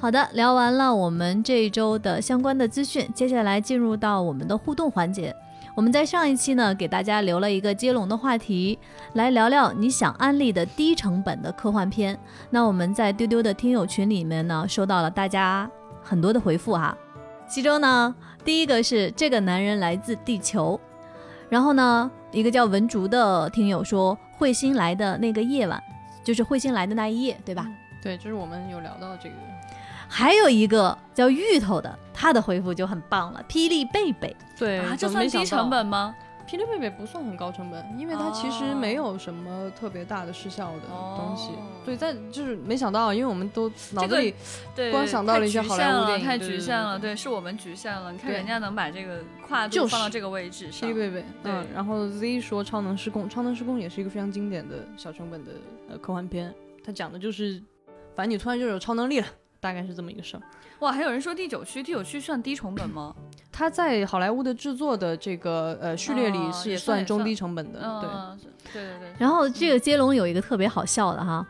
[0.00, 5.36] 好的，聊完了我们这一周的相关的资讯，接下来进入到我们的互动环节。
[5.74, 8.78] 我们在上一期呢，给大家留了一个接龙的话题，
[9.12, 12.18] 来聊聊你想安利的低成本的科幻片。
[12.48, 15.70] 那我们在丢丢的听友群里面呢，收到了大家
[16.02, 16.96] 很多的回复哈。
[17.46, 20.80] 其中呢，第一个是这个男人来自地球，
[21.50, 25.78] 然后呢，一个叫文竹的听友说彗星来的那个夜晚，
[26.24, 27.68] 就是彗星来的那一夜，对吧？
[28.02, 29.34] 对，就是我们有聊到这个。
[30.10, 33.42] 还有一个叫芋头的，他的回复就很棒了。
[33.48, 36.14] 霹雳贝贝，对，啊，这算低成本吗？
[36.48, 41.52] 霹雳贝贝不算很高成本，因为它其实没有什么特别大的失效的东西。
[41.84, 44.34] 对，在就是没想到，因为我们都脑子里
[44.74, 46.98] 对光想到了一些好莱坞电影，太局限了。
[46.98, 48.10] 对，是我们局限了。
[48.10, 50.90] 你看人家能把这个跨度放到这个位置上。
[50.90, 51.64] 霹雳贝贝，嗯。
[51.72, 55.52] 然后 Z 说《超能失控》，《超能失控》也是一个非常经典的小成本的
[55.88, 56.52] 呃科幻片，
[56.84, 57.62] 它讲的就是，
[58.16, 59.26] 反正你突然就有超能力了。
[59.60, 60.42] 大概是这么一个事儿，
[60.78, 60.90] 哇！
[60.90, 63.14] 还有人说第九区，第九区算低成本吗？
[63.52, 67.78] 它在好莱坞的制作的这个呃序列里是算中低成本的，
[68.72, 69.12] 对对对对。
[69.18, 71.46] 然后这个接龙有一个特别好笑的哈，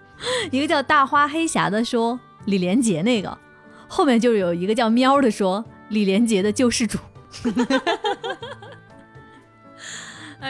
[0.51, 3.39] 一个叫大花黑侠的说李连杰那个，
[3.87, 6.99] 后面就有一个叫喵的说李连杰的救世主。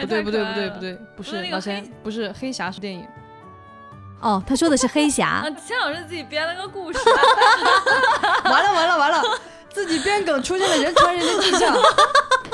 [0.01, 3.05] 不对不对不对不对，不是老钱，不是黑侠是电影。
[4.21, 5.43] 哦，他说的是黑侠。
[5.67, 6.99] 钱老师自己编了个故事。
[8.45, 9.23] 完了完了完了，
[9.73, 11.75] 自己编梗出现了人传人的迹象，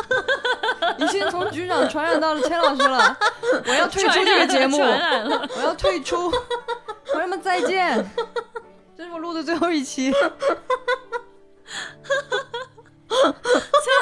[0.97, 3.17] 已经从局长传染到了钱老师了。
[3.65, 6.31] 我要退出这个节目，我要退出。
[7.11, 8.05] 朋友们再见，
[8.97, 10.11] 这是我录的最后一期。
[10.11, 10.23] 钱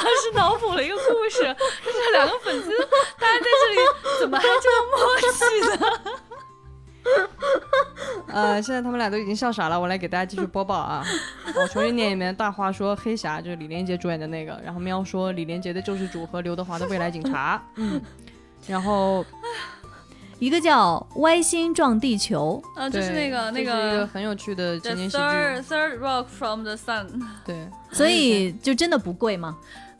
[0.02, 2.70] 老师脑补了一个故事，这两个粉丝，
[3.18, 3.78] 大家在这里
[4.20, 5.92] 怎么还这么默契呢？
[8.28, 11.04] 呃，现在他们俩都已经笑傻了，我来给大家继续播报啊！
[11.54, 18.00] 我重新念一遍，大话说黑侠就是李连杰主演的那个，然后喵说李连杰的救世主和刘德华的未来警察， 嗯，
[18.66, 19.24] 然后
[20.38, 27.06] 一个叫歪心撞地球，啊，就是那个那个很有趣的情景喜剧，Third Rock from the Sun，
[27.44, 29.56] 对，所以就真的不贵吗？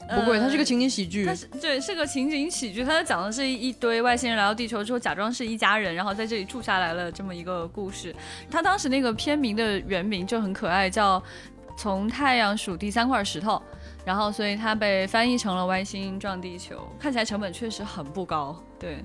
[0.08, 1.24] 不贵，它是个情景喜剧。
[1.26, 2.84] 它是对，是个情景喜剧。
[2.84, 8.14] 它讲的是一堆外星人来到地球之后，假装是一家人，然后在这里住下来了这么一个故事。
[8.50, 11.18] 它当时那个片名的原名就很可爱，叫
[11.76, 13.54] 《从太阳数第三块石头》，
[14.04, 16.76] 然后所以它被翻译成了《外星撞地球》。
[17.02, 18.56] 看起来成本确实很不高。
[18.78, 19.04] 对，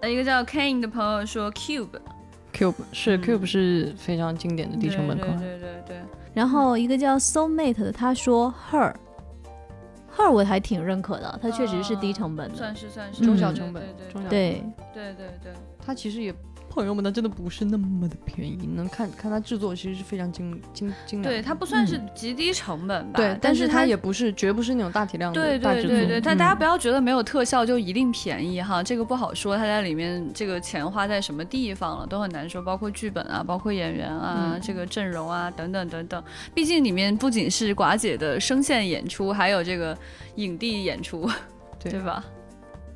[0.00, 5.96] 呃，一个叫 Kane 的朋友说 Cube，Cube 是 Cube 是非常经典的低成本对对对对。
[6.34, 8.92] 然后一个叫 Soulmate 的他说 Her。
[10.18, 14.62] 二我还挺认可的，它确实是低成本的，算是算是中小成本，中小对。
[14.94, 16.34] 对对对，它其实也。
[16.76, 21.32] 朋友们，它真的不是那么的便宜，能看看它制作其实是非常精精精良。
[21.32, 23.16] 对，它不算是极低成本吧？
[23.16, 25.90] 对，但是它也不是，绝不是那种大体量的大制作。
[25.90, 36.22] 对对对对，但大家不要觉得没有特效就一定便宜哈，这个不好说，它在里面这个钱花在什么地方了都很难说，包括剧本啊，包括演员啊，这个阵容啊等等等等。
[36.54, 39.96] 毕竟里面不仅是寡姐的声线演出，还有这个
[40.34, 41.26] 影帝演出，
[41.82, 42.22] 对吧？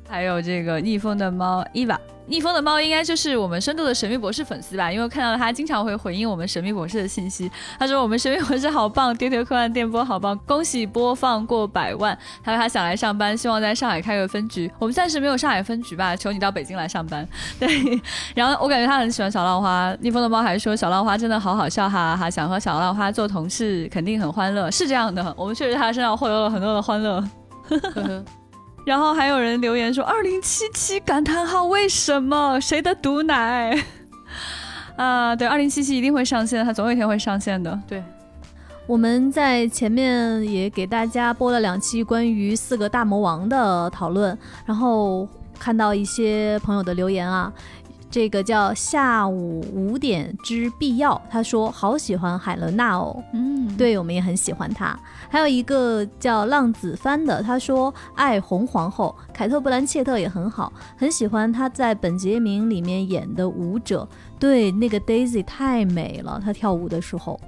[0.07, 1.97] 还有这个逆风的猫伊娃，
[2.31, 4.89] 逆风的猫应该就是我们深度的神秘博士粉丝吧？
[4.89, 7.51] 因为看到他经常会回应我们神秘博士的信息。
[7.77, 12.17] 他说我们神秘博士好棒，丢丢科幻电波好棒，恭喜播放过百万。
[12.41, 14.71] 他说他想来上班，希望在上海开个分局。
[14.79, 16.15] 我们暂时没有上海分局吧？
[16.15, 17.27] 求你到北京来上班。
[17.59, 18.01] 对，
[18.33, 19.93] 然后我感觉他很喜欢小浪花。
[19.99, 22.29] 逆风的猫还说小浪花真的好好笑，哈哈哈！
[22.29, 27.21] 想和小浪花做同事肯定很欢乐，是这样的，我们确实他身上获得了很多的欢乐。
[28.83, 32.59] 然后还有人留言说：“二零七七感叹号，为什么？
[32.59, 33.77] 谁的毒奶？
[34.97, 37.79] 啊，对，二零七七一定会上线，它总有一天会上线的。
[37.87, 38.03] 对，
[38.87, 45.27] 我们在前面也给大家播了两期关于四个大魔王的讨论，然后
[45.59, 47.51] 看到一些朋友的留言啊。”
[48.11, 54.99] 这个叫下午五点之必要，他说好喜欢海伦娜哦，嗯，对我们也很喜欢她。
[55.31, 64.05] 还有一个叫浪子帆的，他说爱红皇后凯特·布兰切特也很好，很喜欢她在《本杰明》里面演的舞者，
[64.37, 67.39] 对那个 Daisy 太美了，她跳舞的时候。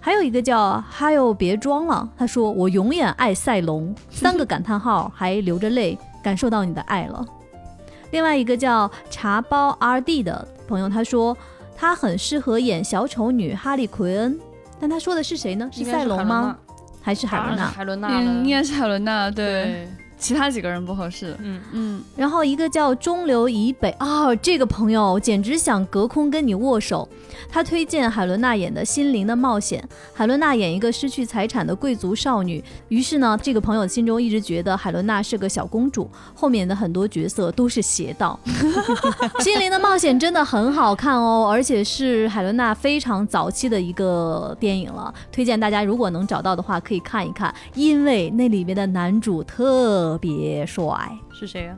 [0.00, 7.26] 还有一个叫哈哟别装了，他说我永远爱赛龙， 三个感叹号，还流着泪，感受到你的爱了。
[8.10, 11.36] 另外一个叫茶包 R D 的朋友，他说
[11.76, 14.40] 他很适合演小丑女哈利奎恩，
[14.80, 15.68] 但他说的是谁呢？
[15.70, 16.56] 是赛龙吗？
[17.02, 17.66] 还是海伦娜？
[17.68, 19.30] 海伦娜，应该是海伦娜。
[19.30, 19.88] 对，
[20.18, 21.36] 其他几个人不合适。
[21.40, 27.08] 嗯嗯，然后一个叫中流以北哦，这个朋友简直想隔空跟你握手。
[27.50, 32.62] 他推荐海伦娜演的《心灵的冒险》，海伦娜演一个失去财产的贵族少女。
[32.88, 38.38] 于是呢，这个朋友心中一直觉得海伦娜是个小公主，后面的很多角色都是邪道。
[39.42, 50.86] 《心灵的冒险》真的很好看哦，而且是海伦娜非常早期的一个电影了，推荐大家如果能找到的话可以看一看，因为那里面的男主特别帅。
[51.32, 51.76] 是谁呀、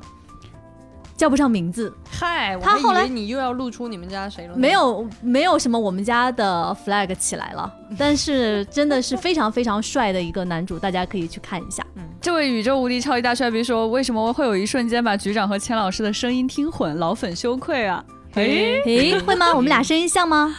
[1.17, 4.57] 叫不上名字，嗨，他后来你又要露出你们家谁了？
[4.57, 11.85] 没有没有什么我们家的 flag 起来了， 但是真的是非常非常帅的一个男主，大家可以去看一下。
[11.97, 16.99] 嗯这位宇宙无敌超级大帅逼说：“为什么会有一瞬间把局长和钱老师的声音听混？
[16.99, 18.05] 老粉羞愧啊！”
[18.37, 19.47] 诶，诶，会吗？
[19.57, 20.55] 我们俩声音像吗？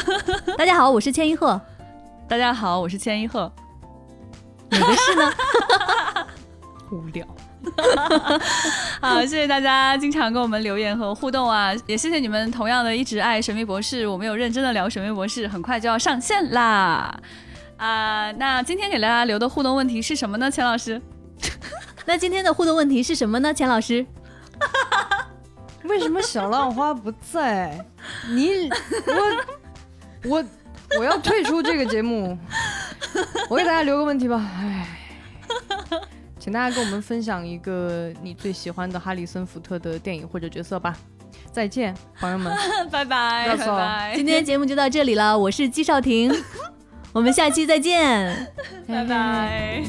[0.58, 1.58] 大家好，我是千一鹤，
[2.28, 3.50] 大家好，我是千一鹤。
[4.70, 5.32] 哪个是呢？
[6.90, 7.26] 无聊。
[9.00, 14.06] 好，谢谢大家经常跟我们留言和互动啊，也谢谢你们同样的一直爱神秘博士。
[14.06, 17.18] 我们有认真的聊神秘博士，很快就要上线啦。
[17.76, 20.50] 啊、那今天给大家留的互动问题是什么呢？
[20.50, 21.00] 钱老师，
[22.06, 23.54] 那今天的互动问题是什么呢？
[23.54, 24.04] 钱老师，
[25.84, 27.84] 为什么小浪花不在？
[28.30, 28.68] 你
[30.24, 30.44] 我我
[30.98, 32.38] 我要退出这个节目。
[33.48, 34.86] 我给大家留个问题吧，唉，
[36.48, 40.96] 请大家跟我们分享一个你最喜欢的哈里森福特的电影或者角色吧。
[41.52, 42.56] 再见，朋友们。
[42.90, 46.32] 拜拜，今天节目就到这里了，我是季少婷，
[47.12, 48.50] 我们下期再见。
[48.86, 49.84] 拜拜。